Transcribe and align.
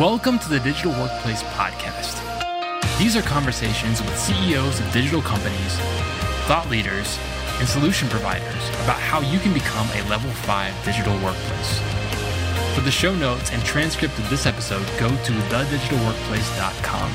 Welcome 0.00 0.40
to 0.40 0.48
the 0.48 0.58
Digital 0.58 0.90
Workplace 0.90 1.44
Podcast. 1.54 2.18
These 2.98 3.16
are 3.16 3.22
conversations 3.22 4.02
with 4.02 4.18
CEOs 4.18 4.80
of 4.80 4.92
digital 4.92 5.22
companies, 5.22 5.76
thought 6.48 6.66
leaders, 6.68 7.16
and 7.60 7.68
solution 7.68 8.08
providers 8.08 8.68
about 8.82 8.98
how 8.98 9.20
you 9.20 9.38
can 9.38 9.54
become 9.54 9.86
a 9.94 10.02
level 10.10 10.32
5 10.32 10.84
digital 10.84 11.14
workplace. 11.22 11.78
For 12.74 12.80
the 12.80 12.90
show 12.90 13.14
notes 13.14 13.52
and 13.52 13.64
transcript 13.64 14.18
of 14.18 14.28
this 14.28 14.46
episode, 14.46 14.84
go 14.98 15.08
to 15.10 15.32
thedigitalworkplace.com. 15.32 17.12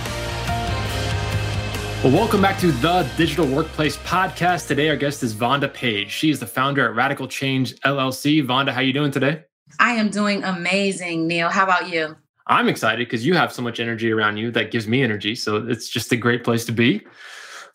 Well, 2.01 2.13
welcome 2.13 2.41
back 2.41 2.59
to 2.59 2.71
the 2.71 3.05
Digital 3.17 3.45
Workplace 3.45 3.97
Podcast. 3.97 4.69
Today, 4.69 4.87
our 4.87 4.95
guest 4.95 5.21
is 5.21 5.33
Vonda 5.33 5.73
Page. 5.73 6.11
She 6.11 6.29
is 6.29 6.39
the 6.39 6.47
founder 6.47 6.87
at 6.87 6.95
Radical 6.95 7.27
Change 7.27 7.75
LLC. 7.81 8.41
Vonda, 8.41 8.69
how 8.69 8.79
are 8.79 8.83
you 8.83 8.93
doing 8.93 9.11
today? 9.11 9.43
I 9.79 9.95
am 9.95 10.09
doing 10.09 10.45
amazing, 10.45 11.27
Neil. 11.27 11.49
How 11.49 11.65
about 11.65 11.89
you? 11.89 12.15
I'm 12.49 12.67
excited 12.67 13.07
because 13.07 13.25
you 13.25 13.35
have 13.35 13.53
so 13.53 13.61
much 13.61 13.79
energy 13.79 14.11
around 14.11 14.37
you 14.37 14.49
that 14.51 14.71
gives 14.71 14.87
me 14.87 15.03
energy. 15.03 15.35
So 15.35 15.57
it's 15.67 15.87
just 15.87 16.11
a 16.11 16.17
great 16.17 16.43
place 16.43 16.65
to 16.65 16.71
be. 16.71 17.05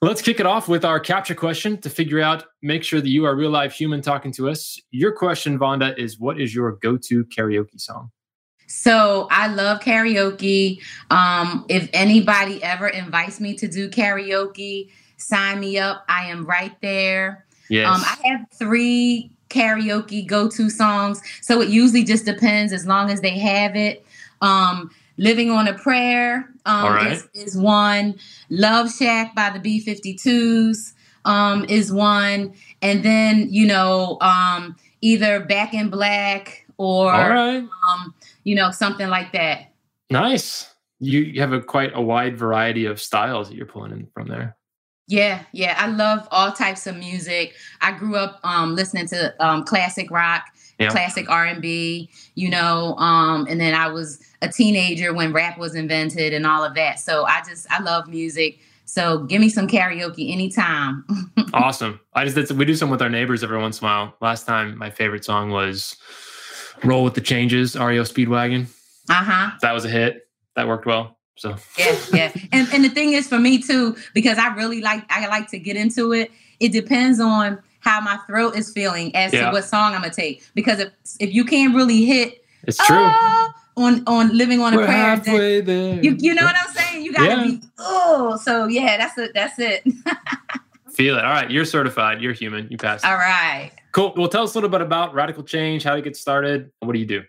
Let's 0.03 0.21
kick 0.21 0.41
it 0.41 0.47
off 0.47 0.69
with 0.69 0.85
our 0.85 1.01
CAPTCHA 1.01 1.37
question 1.37 1.81
to 1.81 1.89
figure 1.89 2.21
out, 2.21 2.45
make 2.61 2.83
sure 2.83 3.01
that 3.01 3.09
you 3.09 3.25
are 3.25 3.31
a 3.31 3.37
real 3.37 3.51
live 3.51 3.73
human 3.73 4.03
talking 4.03 4.33
to 4.33 4.51
us. 4.51 4.79
Your 4.91 5.13
question, 5.13 5.59
Vonda, 5.59 5.97
is 5.97 6.19
what 6.19 6.41
is 6.41 6.55
your 6.55 6.73
go 6.73 6.99
to 6.99 7.25
karaoke 7.27 7.81
song? 7.81 8.11
So 8.67 9.29
I 9.31 9.47
love 9.47 9.81
karaoke. 9.81 10.81
Um, 11.11 11.65
if 11.69 11.89
anybody 11.93 12.63
ever 12.63 12.89
invites 12.89 13.41
me 13.41 13.55
to 13.55 13.69
do 13.69 13.89
karaoke, 13.89 14.91
sign 15.17 15.61
me 15.61 15.79
up. 15.79 16.05
I 16.09 16.27
am 16.27 16.45
right 16.45 16.79
there. 16.83 17.47
Yes. 17.71 17.87
Um, 17.87 18.03
I 18.05 18.29
have 18.29 18.47
three 18.53 19.31
karaoke 19.49 20.27
go 20.27 20.49
to 20.51 20.69
songs. 20.69 21.23
So 21.41 21.61
it 21.61 21.69
usually 21.69 22.03
just 22.03 22.25
depends 22.25 22.73
as 22.73 22.87
long 22.87 23.11
as 23.11 23.21
they 23.21 23.39
have 23.39 23.77
it. 23.77 24.05
Um, 24.45 24.91
Living 25.17 25.51
on 25.51 25.69
a 25.69 25.75
Prayer 25.75 26.51
um, 26.67 26.93
right. 26.93 27.13
is, 27.13 27.29
is 27.35 27.57
one. 27.57 28.17
Love 28.51 28.93
Shack 28.93 29.35
by 29.35 29.51
the 29.51 29.61
B 29.61 29.83
52s 29.85 30.93
um, 31.25 31.65
is 31.69 31.93
one. 31.93 32.53
And 32.83 33.05
then, 33.05 33.49
you 33.51 33.67
know, 33.67 34.19
um, 34.21 34.77
either 35.01 35.41
Back 35.41 35.73
in 35.73 35.89
Black 35.89 36.67
or, 36.79 37.13
right. 37.13 37.59
um, 37.59 38.15
you 38.43 38.55
know, 38.55 38.71
something 38.71 39.09
like 39.09 39.33
that. 39.33 39.73
Nice. 40.11 40.75
You, 41.01 41.21
you 41.21 41.41
have 41.41 41.53
a 41.53 41.61
quite 41.61 41.93
a 41.95 42.01
wide 42.01 42.37
variety 42.37 42.87
of 42.87 43.01
styles 43.01 43.49
that 43.49 43.57
you're 43.57 43.67
pulling 43.67 43.93
in 43.93 44.09
from 44.15 44.29
there. 44.29 44.57
Yeah, 45.07 45.43
yeah, 45.53 45.75
I 45.79 45.89
love 45.89 46.27
all 46.31 46.51
types 46.51 46.87
of 46.87 46.97
music. 46.97 47.55
I 47.83 47.93
grew 47.93 48.17
up 48.17 48.41
um, 48.43 48.75
listening 48.75 49.07
to 49.09 49.35
um, 49.45 49.65
classic 49.65 50.11
rock, 50.11 50.47
Yeah. 50.79 50.91
classic 50.91 51.31
R 51.31 51.45
and 51.45 51.63
B, 51.63 52.11
you 52.35 52.51
know, 52.51 52.97
um, 52.97 53.47
and 53.49 53.61
then 53.61 53.75
I 53.75 53.89
was 53.89 54.21
a 54.43 54.49
teenager 54.49 55.15
when 55.15 55.33
rap 55.33 55.57
was 55.57 55.75
invented 55.75 56.33
and 56.33 56.47
all 56.47 56.65
of 56.65 56.75
that. 56.75 56.99
So 56.99 57.25
I 57.27 57.43
just 57.49 57.67
I 57.71 57.81
love 57.81 58.09
music. 58.09 58.59
So 58.87 59.21
give 59.25 59.41
me 59.41 59.49
some 59.49 59.67
karaoke 59.67 60.33
anytime. 60.33 61.05
awesome. 61.55 62.01
I 62.15 62.25
just 62.25 62.37
did 62.37 62.49
some, 62.49 62.59
we 62.59 62.65
do 62.65 62.75
some 62.75 62.91
with 62.91 63.01
our 63.03 63.09
neighbors 63.09 63.43
every 63.43 63.59
once 63.59 63.81
in 63.81 63.87
a 63.87 63.89
while. 63.89 64.15
Last 64.21 64.47
time, 64.47 64.77
my 64.77 64.91
favorite 64.91 65.25
song 65.25 65.51
was 65.51 65.97
"Roll 66.85 67.05
with 67.05 67.15
the 67.15 67.21
Changes" 67.21 67.77
REO 67.77 68.03
Speedwagon. 68.03 68.67
uh 69.09 69.15
huh. 69.25 69.51
That 69.63 69.73
was 69.73 69.85
a 69.85 69.89
hit. 69.89 70.29
That 70.57 70.69
worked 70.69 70.87
well. 70.87 71.19
So 71.37 71.57
Yeah, 71.79 71.97
yeah. 72.13 72.33
And 72.53 72.69
and 72.73 72.85
the 72.85 72.89
thing 72.91 73.13
is 73.13 73.27
for 73.27 73.39
me 73.39 73.59
too, 73.61 73.97
because 74.13 74.39
I 74.39 74.55
really 74.55 74.81
like 74.81 75.05
I 75.09 75.27
like 75.29 75.49
to 75.51 75.59
get 75.59 75.77
into 75.77 76.13
it. 76.13 76.31
It 76.61 76.71
depends 76.73 77.19
on 77.21 77.61
how 77.85 78.01
my 78.01 78.17
throat 78.27 78.57
is 78.57 78.73
feeling 78.73 79.15
as 79.15 79.33
Yeah. 79.33 79.47
to 79.47 79.53
what 79.53 79.65
song 79.65 79.95
I'm 79.95 80.01
gonna 80.01 80.13
take. 80.13 80.43
Because 80.55 80.81
if 80.81 80.91
if 81.21 81.33
you 81.33 81.45
can't 81.45 81.75
really 81.75 82.05
hit 82.05 82.45
it's 82.65 82.79
true. 82.79 82.97
"Oh," 82.99 83.53
on 83.77 84.03
on 84.07 84.37
living 84.37 84.61
on 84.61 84.73
a 84.75 84.79
We're 84.79 84.87
prayer, 84.87 85.17
then 85.17 85.25
halfway 85.27 85.61
there. 85.61 86.03
you 86.03 86.17
you 86.19 86.35
know 86.35 86.45
what 86.45 86.57
I'm 86.57 86.75
saying? 86.75 87.05
You 87.05 87.13
gotta 87.13 87.29
Yeah. 87.29 87.45
be 87.45 87.61
oh, 87.79 88.37
so 88.43 88.67
yeah, 88.67 88.97
that's 88.97 89.19
it. 89.19 89.33
That's 89.35 89.59
it. 89.59 89.85
Feel 90.95 91.19
it. 91.19 91.25
All 91.25 91.33
right, 91.33 91.51
you're 91.51 91.65
certified. 91.65 92.23
You're 92.23 92.33
human. 92.33 92.69
You 92.71 92.77
passed. 92.79 93.05
All 93.05 93.17
right. 93.17 93.73
Cool. 93.93 94.15
Well, 94.17 94.29
tell 94.29 94.45
us 94.45 94.55
a 94.55 94.57
little 94.57 94.71
bit 94.71 94.81
about 94.81 95.13
Radical 95.13 95.43
Change, 95.43 95.83
how 95.83 95.95
to 95.97 96.01
get 96.03 96.17
started. 96.17 96.71
What 96.81 96.93
do 96.93 96.99
you 97.01 97.07
do? 97.07 97.23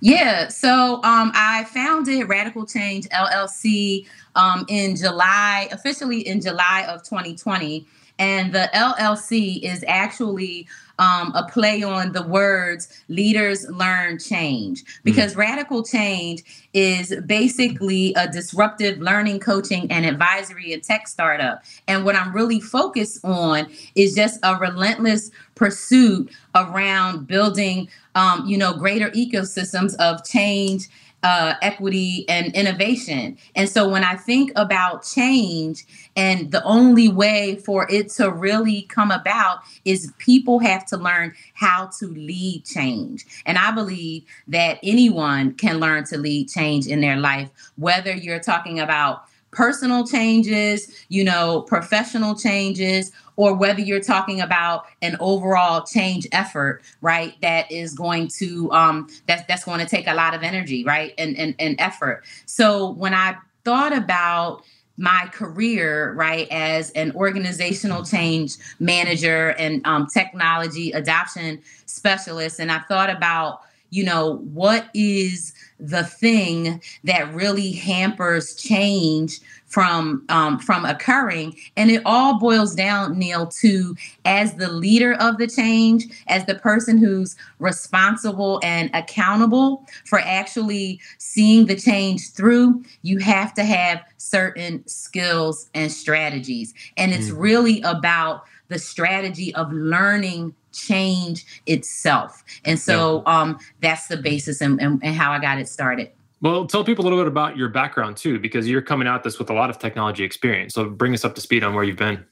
Yeah, 0.00 0.48
so 0.48 0.94
um, 1.04 1.30
I 1.34 1.64
founded 1.72 2.28
Radical 2.28 2.66
Change 2.66 3.08
LLC 3.10 4.06
um, 4.34 4.64
in 4.68 4.96
July, 4.96 5.68
officially 5.70 6.26
in 6.26 6.40
July 6.40 6.84
of 6.88 7.04
2020. 7.04 7.86
And 8.22 8.52
the 8.52 8.70
LLC 8.72 9.60
is 9.64 9.84
actually 9.88 10.68
um, 11.00 11.32
a 11.34 11.44
play 11.50 11.82
on 11.82 12.12
the 12.12 12.22
words 12.22 13.02
leaders 13.08 13.68
learn 13.68 14.20
change 14.20 14.84
because 15.02 15.34
radical 15.34 15.82
change 15.82 16.44
is 16.72 17.12
basically 17.26 18.14
a 18.14 18.30
disruptive 18.30 19.00
learning, 19.00 19.40
coaching, 19.40 19.90
and 19.90 20.06
advisory 20.06 20.72
and 20.72 20.84
tech 20.84 21.08
startup. 21.08 21.64
And 21.88 22.04
what 22.04 22.14
I'm 22.14 22.32
really 22.32 22.60
focused 22.60 23.24
on 23.24 23.66
is 23.96 24.14
just 24.14 24.38
a 24.44 24.54
relentless 24.54 25.32
pursuit 25.56 26.30
around 26.54 27.26
building, 27.26 27.88
um, 28.14 28.46
you 28.46 28.56
know, 28.56 28.72
greater 28.72 29.10
ecosystems 29.10 29.96
of 29.96 30.24
change 30.24 30.88
uh, 31.22 31.54
equity 31.62 32.28
and 32.28 32.54
innovation. 32.54 33.38
And 33.54 33.68
so 33.68 33.88
when 33.88 34.04
I 34.04 34.16
think 34.16 34.52
about 34.56 35.04
change, 35.04 35.84
and 36.16 36.50
the 36.50 36.62
only 36.64 37.08
way 37.08 37.56
for 37.64 37.86
it 37.90 38.10
to 38.10 38.30
really 38.30 38.82
come 38.82 39.10
about 39.10 39.60
is 39.84 40.12
people 40.18 40.58
have 40.58 40.84
to 40.86 40.96
learn 40.96 41.34
how 41.54 41.90
to 41.98 42.06
lead 42.06 42.64
change. 42.64 43.24
And 43.46 43.56
I 43.56 43.70
believe 43.70 44.24
that 44.48 44.78
anyone 44.82 45.54
can 45.54 45.78
learn 45.80 46.04
to 46.06 46.18
lead 46.18 46.48
change 46.48 46.86
in 46.86 47.00
their 47.00 47.16
life, 47.16 47.50
whether 47.76 48.12
you're 48.12 48.40
talking 48.40 48.80
about 48.80 49.24
personal 49.52 50.06
changes, 50.06 51.04
you 51.08 51.22
know, 51.22 51.62
professional 51.62 52.34
changes, 52.34 53.12
or 53.36 53.54
whether 53.54 53.80
you're 53.80 54.00
talking 54.00 54.40
about 54.40 54.86
an 55.00 55.16
overall 55.20 55.84
change 55.84 56.26
effort, 56.32 56.82
right? 57.00 57.34
That 57.42 57.70
is 57.70 57.94
going 57.94 58.28
to 58.38 58.70
um 58.72 59.08
that's 59.26 59.44
that's 59.46 59.64
going 59.64 59.80
to 59.80 59.86
take 59.86 60.06
a 60.08 60.14
lot 60.14 60.34
of 60.34 60.42
energy, 60.42 60.84
right? 60.84 61.14
And 61.18 61.36
and, 61.36 61.54
and 61.58 61.76
effort. 61.78 62.24
So 62.46 62.90
when 62.90 63.14
I 63.14 63.36
thought 63.64 63.96
about 63.96 64.62
my 64.98 65.26
career, 65.32 66.12
right, 66.14 66.46
as 66.50 66.90
an 66.90 67.12
organizational 67.12 68.04
change 68.04 68.56
manager 68.78 69.50
and 69.58 69.84
um, 69.86 70.06
technology 70.06 70.92
adoption 70.92 71.60
specialist, 71.86 72.60
and 72.60 72.70
I 72.70 72.78
thought 72.80 73.08
about, 73.08 73.62
you 73.92 74.02
know, 74.02 74.38
what 74.54 74.88
is 74.94 75.52
the 75.78 76.02
thing 76.02 76.80
that 77.04 77.32
really 77.34 77.72
hampers 77.72 78.54
change 78.54 79.38
from 79.66 80.24
um, 80.28 80.58
from 80.58 80.84
occurring 80.84 81.56
and 81.76 81.90
it 81.90 82.02
all 82.04 82.38
boils 82.38 82.74
down 82.74 83.18
neil 83.18 83.46
to 83.46 83.96
as 84.26 84.54
the 84.54 84.70
leader 84.70 85.14
of 85.14 85.38
the 85.38 85.46
change 85.46 86.04
as 86.28 86.44
the 86.44 86.54
person 86.54 86.98
who's 86.98 87.36
responsible 87.58 88.60
and 88.62 88.90
accountable 88.92 89.84
for 90.04 90.18
actually 90.20 91.00
seeing 91.16 91.64
the 91.66 91.74
change 91.74 92.30
through 92.32 92.84
you 93.00 93.18
have 93.18 93.54
to 93.54 93.64
have 93.64 94.02
certain 94.18 94.86
skills 94.86 95.70
and 95.74 95.90
strategies 95.90 96.74
and 96.98 97.12
it's 97.12 97.30
Mhm. 97.30 97.40
really 97.40 97.80
about 97.82 98.44
the 98.72 98.78
strategy 98.78 99.54
of 99.54 99.72
learning 99.72 100.54
change 100.72 101.44
itself 101.66 102.42
and 102.64 102.78
so 102.78 103.22
um 103.26 103.58
that's 103.80 104.06
the 104.08 104.16
basis 104.16 104.60
and, 104.60 104.80
and, 104.80 105.00
and 105.04 105.14
how 105.14 105.30
i 105.30 105.38
got 105.38 105.58
it 105.58 105.68
started 105.68 106.10
Well, 106.40 106.66
tell 106.66 106.82
people 106.82 107.04
a 107.04 107.06
little 107.06 107.20
bit 107.20 107.28
about 107.28 107.56
your 107.56 107.68
background 107.68 108.16
too, 108.16 108.40
because 108.40 108.68
you're 108.68 108.82
coming 108.82 109.06
at 109.06 109.22
this 109.22 109.38
with 109.38 109.48
a 109.48 109.54
lot 109.54 109.70
of 109.70 109.78
technology 109.78 110.24
experience. 110.24 110.74
So 110.74 110.90
bring 110.90 111.14
us 111.14 111.24
up 111.24 111.36
to 111.36 111.40
speed 111.40 111.62
on 111.62 111.72
where 111.72 111.84
you've 111.84 111.96
been. 111.96 112.24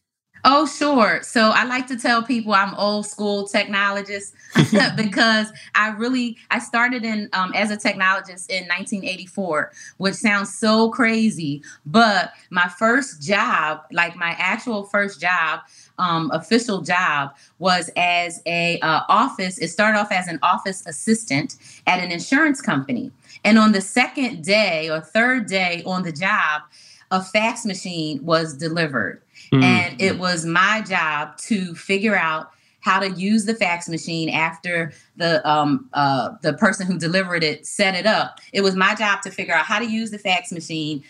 Oh, 0.44 0.66
sure. 0.66 1.20
So 1.22 1.50
I 1.50 1.64
like 1.64 1.86
to 1.88 1.98
tell 1.98 2.22
people 2.22 2.54
I'm 2.54 2.74
old 2.74 3.06
school 3.06 3.46
technologist 3.46 4.32
because 4.96 5.52
I 5.74 5.90
really 5.90 6.38
I 6.50 6.58
started 6.60 7.04
in 7.04 7.28
um, 7.34 7.52
as 7.54 7.70
a 7.70 7.76
technologist 7.76 8.48
in 8.48 8.64
1984, 8.68 9.72
which 9.98 10.14
sounds 10.14 10.54
so 10.54 10.90
crazy. 10.90 11.62
But 11.84 12.32
my 12.50 12.68
first 12.68 13.22
job, 13.22 13.82
like 13.92 14.16
my 14.16 14.34
actual 14.38 14.84
first 14.84 15.20
job, 15.20 15.60
um, 15.98 16.30
official 16.32 16.80
job, 16.80 17.34
was 17.58 17.90
as 17.96 18.40
a 18.46 18.80
uh, 18.80 19.02
office. 19.08 19.58
It 19.58 19.68
started 19.68 19.98
off 19.98 20.10
as 20.10 20.26
an 20.26 20.38
office 20.42 20.82
assistant 20.86 21.56
at 21.86 22.02
an 22.02 22.10
insurance 22.10 22.62
company, 22.62 23.12
and 23.44 23.58
on 23.58 23.72
the 23.72 23.82
second 23.82 24.42
day 24.42 24.88
or 24.88 25.00
third 25.00 25.46
day 25.46 25.82
on 25.84 26.02
the 26.02 26.12
job, 26.12 26.62
a 27.10 27.22
fax 27.22 27.66
machine 27.66 28.24
was 28.24 28.54
delivered 28.56 29.20
Hmm. 29.52 29.62
and 29.62 30.00
it 30.00 30.18
was 30.18 30.46
my 30.46 30.80
job 30.82 31.36
to 31.38 31.74
figure 31.74 32.14
out 32.14 32.50
how 32.80 32.98
to 32.98 33.10
use 33.10 33.44
the 33.44 33.54
fax 33.54 33.88
machine 33.88 34.28
after 34.28 34.92
the 35.16 35.46
um, 35.48 35.88
uh, 35.92 36.30
the 36.42 36.54
person 36.54 36.86
who 36.86 36.98
delivered 36.98 37.44
it 37.44 37.66
set 37.66 37.94
it 37.94 38.06
up. 38.06 38.38
It 38.52 38.62
was 38.62 38.74
my 38.74 38.94
job 38.94 39.22
to 39.22 39.30
figure 39.30 39.54
out 39.54 39.66
how 39.66 39.78
to 39.78 39.86
use 39.86 40.10
the 40.10 40.18
fax 40.18 40.50
machine, 40.50 41.02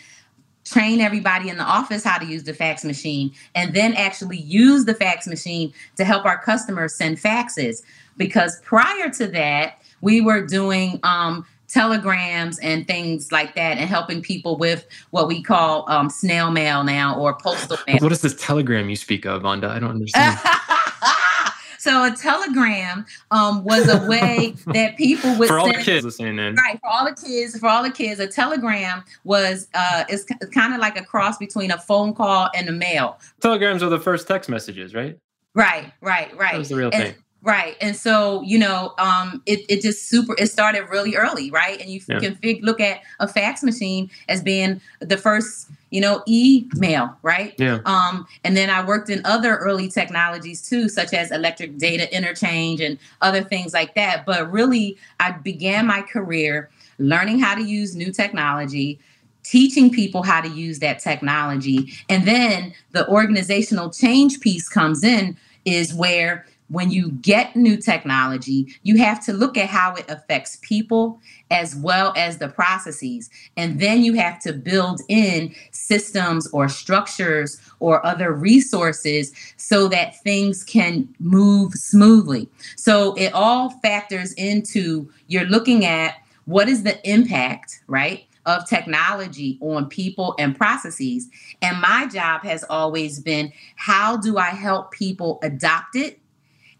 train 0.65 1.01
everybody 1.01 1.49
in 1.49 1.57
the 1.57 1.63
office 1.63 2.03
how 2.03 2.17
to 2.17 2.25
use 2.25 2.43
the 2.43 2.53
fax 2.53 2.83
machine, 2.83 3.31
and 3.55 3.73
then 3.73 3.93
actually 3.93 4.37
use 4.37 4.85
the 4.85 4.93
fax 4.93 5.27
machine 5.27 5.73
to 5.95 6.03
help 6.03 6.25
our 6.25 6.41
customers 6.41 6.95
send 6.95 7.17
faxes. 7.17 7.83
Because 8.17 8.59
prior 8.61 9.09
to 9.11 9.27
that, 9.27 9.81
we 10.01 10.19
were 10.19 10.45
doing 10.45 10.99
um, 11.03 11.45
telegrams 11.71 12.59
and 12.59 12.85
things 12.85 13.31
like 13.31 13.55
that 13.55 13.77
and 13.77 13.89
helping 13.89 14.21
people 14.21 14.57
with 14.57 14.85
what 15.11 15.27
we 15.27 15.41
call 15.41 15.89
um, 15.89 16.09
snail 16.09 16.51
mail 16.51 16.83
now 16.83 17.17
or 17.17 17.35
postal 17.35 17.77
mail. 17.87 17.97
What 17.99 18.11
is 18.11 18.21
this 18.21 18.35
telegram 18.35 18.89
you 18.89 18.95
speak 18.95 19.25
of, 19.25 19.43
Vonda? 19.43 19.69
I 19.69 19.79
don't 19.79 19.91
understand. 19.91 20.39
so 21.79 22.03
a 22.03 22.15
telegram 22.15 23.05
um, 23.31 23.63
was 23.63 23.87
a 23.87 24.05
way 24.07 24.55
that 24.67 24.97
people 24.97 25.37
would 25.37 25.47
for 25.47 25.59
all 25.59 25.67
send, 25.67 25.79
the 25.79 25.83
kids 25.83 26.05
listening 26.05 26.37
in. 26.39 26.55
Right, 26.55 26.79
for 26.81 26.89
all 26.89 27.05
the 27.05 27.15
kids, 27.15 27.57
for 27.57 27.67
all 27.67 27.83
the 27.83 27.91
kids, 27.91 28.19
a 28.19 28.27
telegram 28.27 29.03
was 29.23 29.67
uh, 29.73 30.03
is 30.09 30.25
kind 30.53 30.73
of 30.73 30.79
like 30.79 30.99
a 30.99 31.05
cross 31.05 31.37
between 31.37 31.71
a 31.71 31.77
phone 31.77 32.13
call 32.13 32.49
and 32.55 32.67
a 32.67 32.73
mail. 32.73 33.17
Telegrams 33.39 33.81
are 33.81 33.89
the 33.89 33.99
first 33.99 34.27
text 34.27 34.49
messages, 34.49 34.93
right? 34.93 35.17
Right, 35.53 35.91
right, 36.01 36.35
right. 36.37 36.53
That 36.53 36.59
was 36.59 36.69
the 36.69 36.75
real 36.75 36.89
and, 36.93 37.03
thing. 37.03 37.15
Right. 37.43 37.75
And 37.81 37.95
so, 37.95 38.43
you 38.43 38.59
know, 38.59 38.93
um, 38.99 39.41
it, 39.47 39.61
it 39.67 39.81
just 39.81 40.07
super, 40.07 40.35
it 40.37 40.47
started 40.51 40.87
really 40.89 41.15
early, 41.15 41.49
right? 41.49 41.81
And 41.81 41.89
you 41.89 41.99
Yeah. 42.07 42.19
can 42.19 42.35
fig- 42.35 42.63
look 42.63 42.79
at 42.79 43.01
a 43.19 43.27
fax 43.27 43.63
machine 43.63 44.11
as 44.29 44.43
being 44.43 44.79
the 44.99 45.17
first, 45.17 45.67
you 45.89 46.01
know, 46.01 46.23
email, 46.27 47.15
right? 47.23 47.55
Yeah. 47.57 47.79
Um, 47.85 48.27
and 48.43 48.55
then 48.55 48.69
I 48.69 48.85
worked 48.85 49.09
in 49.09 49.25
other 49.25 49.57
early 49.57 49.89
technologies 49.89 50.61
too, 50.61 50.87
such 50.87 51.13
as 51.13 51.31
electric 51.31 51.79
data 51.79 52.15
interchange 52.15 52.79
and 52.79 52.99
other 53.21 53.41
things 53.43 53.73
like 53.73 53.95
that. 53.95 54.23
But 54.23 54.51
really, 54.51 54.97
I 55.19 55.31
began 55.31 55.87
my 55.87 56.03
career 56.03 56.69
learning 56.99 57.39
how 57.39 57.55
to 57.55 57.63
use 57.63 57.95
new 57.95 58.11
technology, 58.11 58.99
teaching 59.41 59.89
people 59.89 60.21
how 60.21 60.41
to 60.41 60.49
use 60.49 60.77
that 60.79 60.99
technology. 60.99 61.91
And 62.07 62.27
then 62.27 62.75
the 62.91 63.07
organizational 63.09 63.89
change 63.89 64.39
piece 64.41 64.69
comes 64.69 65.03
in, 65.03 65.35
is 65.65 65.93
where 65.93 66.45
when 66.71 66.89
you 66.89 67.11
get 67.11 67.53
new 67.53 67.75
technology, 67.75 68.73
you 68.83 68.97
have 68.97 69.23
to 69.25 69.33
look 69.33 69.57
at 69.57 69.67
how 69.67 69.93
it 69.95 70.09
affects 70.09 70.57
people 70.61 71.19
as 71.49 71.75
well 71.75 72.13
as 72.15 72.37
the 72.37 72.47
processes. 72.47 73.29
And 73.57 73.79
then 73.81 74.03
you 74.03 74.13
have 74.13 74.39
to 74.43 74.53
build 74.53 75.01
in 75.09 75.53
systems 75.71 76.47
or 76.53 76.69
structures 76.69 77.59
or 77.81 78.03
other 78.05 78.31
resources 78.31 79.33
so 79.57 79.89
that 79.89 80.21
things 80.23 80.63
can 80.63 81.13
move 81.19 81.73
smoothly. 81.73 82.47
So 82.77 83.15
it 83.15 83.33
all 83.33 83.71
factors 83.81 84.31
into 84.33 85.11
you're 85.27 85.45
looking 85.45 85.83
at 85.85 86.15
what 86.45 86.69
is 86.69 86.83
the 86.83 86.97
impact, 87.09 87.81
right? 87.87 88.23
Of 88.45 88.67
technology 88.67 89.57
on 89.61 89.89
people 89.89 90.35
and 90.39 90.55
processes. 90.55 91.27
And 91.61 91.81
my 91.81 92.07
job 92.07 92.43
has 92.43 92.63
always 92.69 93.19
been 93.19 93.51
how 93.75 94.15
do 94.15 94.37
I 94.37 94.49
help 94.51 94.91
people 94.91 95.37
adopt 95.43 95.97
it 95.97 96.20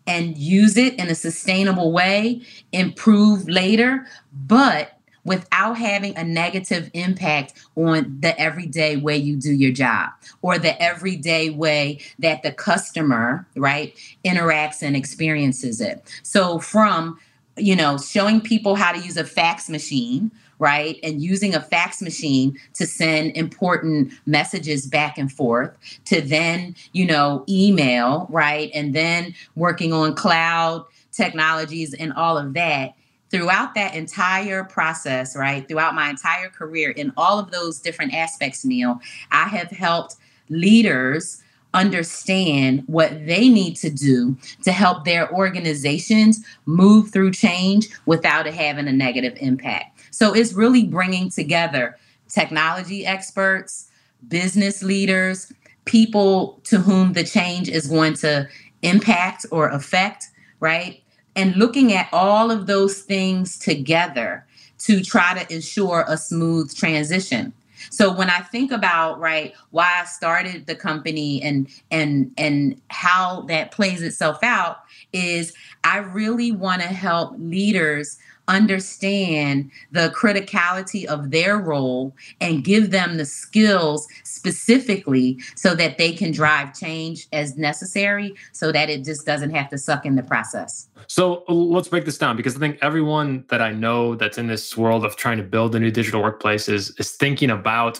and 0.07 0.37
use 0.37 0.77
it 0.77 0.95
in 0.95 1.07
a 1.09 1.15
sustainable 1.15 1.91
way, 1.91 2.41
improve 2.71 3.47
later, 3.47 4.07
but 4.47 4.97
without 5.23 5.77
having 5.77 6.17
a 6.17 6.23
negative 6.23 6.89
impact 6.93 7.53
on 7.75 8.17
the 8.21 8.37
everyday 8.39 8.95
way 8.97 9.15
you 9.15 9.35
do 9.35 9.51
your 9.51 9.71
job 9.71 10.09
or 10.41 10.57
the 10.57 10.81
everyday 10.81 11.49
way 11.49 11.99
that 12.19 12.41
the 12.41 12.51
customer, 12.51 13.45
right, 13.55 13.95
interacts 14.25 14.81
and 14.81 14.95
experiences 14.95 15.79
it. 15.79 16.03
So 16.23 16.59
from 16.59 17.19
you 17.57 17.75
know, 17.75 17.97
showing 17.97 18.41
people 18.41 18.75
how 18.75 18.91
to 18.91 18.99
use 18.99 19.17
a 19.17 19.25
fax 19.25 19.69
machine, 19.69 20.31
right? 20.61 20.99
And 21.01 21.23
using 21.23 21.55
a 21.55 21.59
fax 21.59 22.03
machine 22.03 22.55
to 22.75 22.85
send 22.85 23.35
important 23.35 24.13
messages 24.27 24.85
back 24.85 25.17
and 25.17 25.31
forth, 25.31 25.75
to 26.05 26.21
then, 26.21 26.75
you 26.93 27.03
know, 27.03 27.43
email, 27.49 28.27
right? 28.29 28.69
And 28.75 28.93
then 28.93 29.33
working 29.55 29.91
on 29.91 30.13
cloud 30.13 30.85
technologies 31.11 31.95
and 31.95 32.13
all 32.13 32.37
of 32.37 32.53
that. 32.53 32.93
Throughout 33.31 33.73
that 33.73 33.95
entire 33.95 34.63
process, 34.63 35.35
right? 35.35 35.67
Throughout 35.67 35.95
my 35.95 36.11
entire 36.11 36.49
career, 36.49 36.91
in 36.91 37.11
all 37.17 37.39
of 37.39 37.49
those 37.49 37.79
different 37.79 38.13
aspects, 38.13 38.63
Neil, 38.63 38.99
I 39.31 39.45
have 39.45 39.71
helped 39.71 40.17
leaders 40.49 41.41
understand 41.73 42.83
what 42.85 43.25
they 43.25 43.49
need 43.49 43.77
to 43.77 43.89
do 43.89 44.37
to 44.63 44.71
help 44.71 45.05
their 45.05 45.33
organizations 45.33 46.45
move 46.67 47.09
through 47.09 47.31
change 47.31 47.87
without 48.05 48.45
it 48.45 48.53
having 48.53 48.87
a 48.87 48.91
negative 48.91 49.33
impact. 49.37 50.00
So 50.11 50.33
it's 50.33 50.53
really 50.53 50.85
bringing 50.85 51.29
together 51.29 51.97
technology 52.29 53.05
experts, 53.05 53.89
business 54.27 54.83
leaders, 54.83 55.51
people 55.85 56.59
to 56.65 56.79
whom 56.79 57.13
the 57.13 57.23
change 57.23 57.67
is 57.67 57.87
going 57.87 58.13
to 58.13 58.47
impact 58.81 59.45
or 59.51 59.69
affect, 59.69 60.27
right? 60.59 61.01
And 61.35 61.55
looking 61.55 61.93
at 61.93 62.09
all 62.11 62.51
of 62.51 62.67
those 62.67 63.01
things 63.01 63.57
together 63.57 64.45
to 64.79 65.01
try 65.01 65.43
to 65.43 65.53
ensure 65.53 66.05
a 66.07 66.17
smooth 66.17 66.73
transition. 66.75 67.53
So 67.89 68.13
when 68.13 68.29
I 68.29 68.39
think 68.39 68.71
about 68.71 69.19
right 69.19 69.53
why 69.71 70.01
I 70.01 70.05
started 70.05 70.67
the 70.67 70.75
company 70.75 71.41
and 71.41 71.67
and 71.89 72.31
and 72.37 72.79
how 72.89 73.41
that 73.47 73.71
plays 73.71 74.01
itself 74.03 74.43
out 74.43 74.77
is 75.13 75.53
I 75.83 75.97
really 75.97 76.51
want 76.51 76.81
to 76.83 76.87
help 76.87 77.33
leaders 77.37 78.19
understand 78.47 79.71
the 79.91 80.09
criticality 80.15 81.05
of 81.05 81.31
their 81.31 81.57
role 81.57 82.15
and 82.39 82.63
give 82.63 82.91
them 82.91 83.17
the 83.17 83.25
skills 83.25 84.07
specifically 84.23 85.39
so 85.55 85.75
that 85.75 85.97
they 85.97 86.11
can 86.11 86.31
drive 86.31 86.73
change 86.77 87.27
as 87.31 87.57
necessary 87.57 88.33
so 88.51 88.71
that 88.71 88.89
it 88.89 89.03
just 89.03 89.25
doesn't 89.25 89.51
have 89.51 89.69
to 89.69 89.77
suck 89.77 90.05
in 90.05 90.15
the 90.15 90.23
process. 90.23 90.89
So 91.07 91.43
let's 91.47 91.87
break 91.87 92.05
this 92.05 92.17
down 92.17 92.37
because 92.37 92.55
I 92.55 92.59
think 92.59 92.77
everyone 92.81 93.45
that 93.49 93.61
I 93.61 93.71
know 93.71 94.15
that's 94.15 94.37
in 94.37 94.47
this 94.47 94.77
world 94.77 95.05
of 95.05 95.15
trying 95.15 95.37
to 95.37 95.43
build 95.43 95.75
a 95.75 95.79
new 95.79 95.91
digital 95.91 96.21
workplace 96.21 96.69
is 96.69 96.91
is 96.97 97.11
thinking 97.11 97.49
about, 97.49 97.99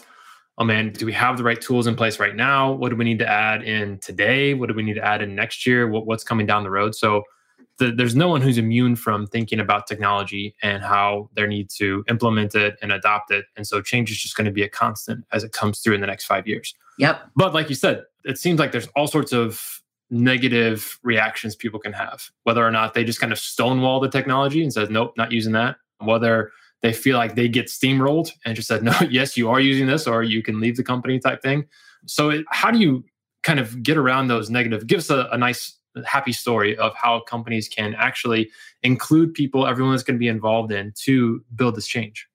oh 0.57 0.63
man, 0.63 0.91
do 0.91 1.05
we 1.05 1.13
have 1.13 1.37
the 1.37 1.43
right 1.43 1.59
tools 1.59 1.87
in 1.87 1.95
place 1.95 2.19
right 2.19 2.35
now? 2.35 2.71
What 2.71 2.89
do 2.89 2.95
we 2.95 3.05
need 3.05 3.19
to 3.19 3.27
add 3.27 3.63
in 3.63 3.99
today? 3.99 4.53
What 4.53 4.69
do 4.69 4.75
we 4.75 4.83
need 4.83 4.95
to 4.95 5.05
add 5.05 5.21
in 5.21 5.35
next 5.35 5.65
year? 5.65 5.87
What, 5.87 6.05
what's 6.05 6.23
coming 6.23 6.45
down 6.45 6.63
the 6.63 6.71
road? 6.71 6.95
So 6.95 7.23
the, 7.81 7.91
there's 7.91 8.15
no 8.15 8.27
one 8.27 8.41
who's 8.41 8.59
immune 8.59 8.95
from 8.95 9.25
thinking 9.25 9.59
about 9.59 9.87
technology 9.87 10.55
and 10.61 10.83
how 10.83 11.29
they 11.35 11.47
need 11.47 11.69
to 11.71 12.03
implement 12.07 12.53
it 12.53 12.77
and 12.81 12.91
adopt 12.91 13.31
it. 13.31 13.45
And 13.57 13.65
so 13.65 13.81
change 13.81 14.11
is 14.11 14.17
just 14.17 14.37
going 14.37 14.45
to 14.45 14.51
be 14.51 14.61
a 14.61 14.69
constant 14.69 15.25
as 15.31 15.43
it 15.43 15.51
comes 15.51 15.79
through 15.79 15.95
in 15.95 16.01
the 16.01 16.07
next 16.07 16.25
five 16.25 16.47
years. 16.47 16.75
Yep. 16.99 17.21
But 17.35 17.55
like 17.55 17.69
you 17.69 17.75
said, 17.75 18.03
it 18.23 18.37
seems 18.37 18.59
like 18.59 18.71
there's 18.71 18.87
all 18.95 19.07
sorts 19.07 19.33
of 19.33 19.81
negative 20.11 20.99
reactions 21.01 21.55
people 21.55 21.79
can 21.79 21.93
have, 21.93 22.29
whether 22.43 22.63
or 22.63 22.69
not 22.69 22.93
they 22.93 23.03
just 23.03 23.19
kind 23.19 23.33
of 23.33 23.39
stonewall 23.39 23.99
the 23.99 24.09
technology 24.09 24.61
and 24.61 24.71
says, 24.71 24.89
nope, 24.91 25.13
not 25.17 25.31
using 25.31 25.53
that. 25.53 25.77
Whether 25.99 26.51
they 26.83 26.93
feel 26.93 27.17
like 27.17 27.33
they 27.33 27.47
get 27.47 27.65
steamrolled 27.65 28.31
and 28.45 28.55
just 28.55 28.67
said, 28.67 28.83
no, 28.83 28.93
yes, 29.09 29.35
you 29.35 29.49
are 29.49 29.59
using 29.59 29.87
this, 29.87 30.05
or 30.05 30.21
you 30.21 30.43
can 30.43 30.59
leave 30.59 30.77
the 30.77 30.83
company 30.83 31.17
type 31.19 31.41
thing. 31.41 31.65
So 32.05 32.29
it, 32.29 32.45
how 32.49 32.69
do 32.69 32.77
you 32.77 33.03
kind 33.41 33.59
of 33.59 33.81
get 33.81 33.97
around 33.97 34.27
those 34.27 34.51
negative? 34.51 34.85
Give 34.85 34.99
us 34.99 35.09
a, 35.09 35.27
a 35.31 35.37
nice, 35.37 35.77
happy 36.05 36.31
story 36.31 36.77
of 36.77 36.93
how 36.95 37.21
companies 37.21 37.67
can 37.67 37.93
actually 37.95 38.49
include 38.83 39.33
people, 39.33 39.67
everyone 39.67 39.93
that's 39.93 40.03
going 40.03 40.15
to 40.15 40.19
be 40.19 40.27
involved 40.27 40.71
in 40.71 40.93
to 41.03 41.43
build 41.55 41.75
this 41.75 41.87
change. 41.87 42.27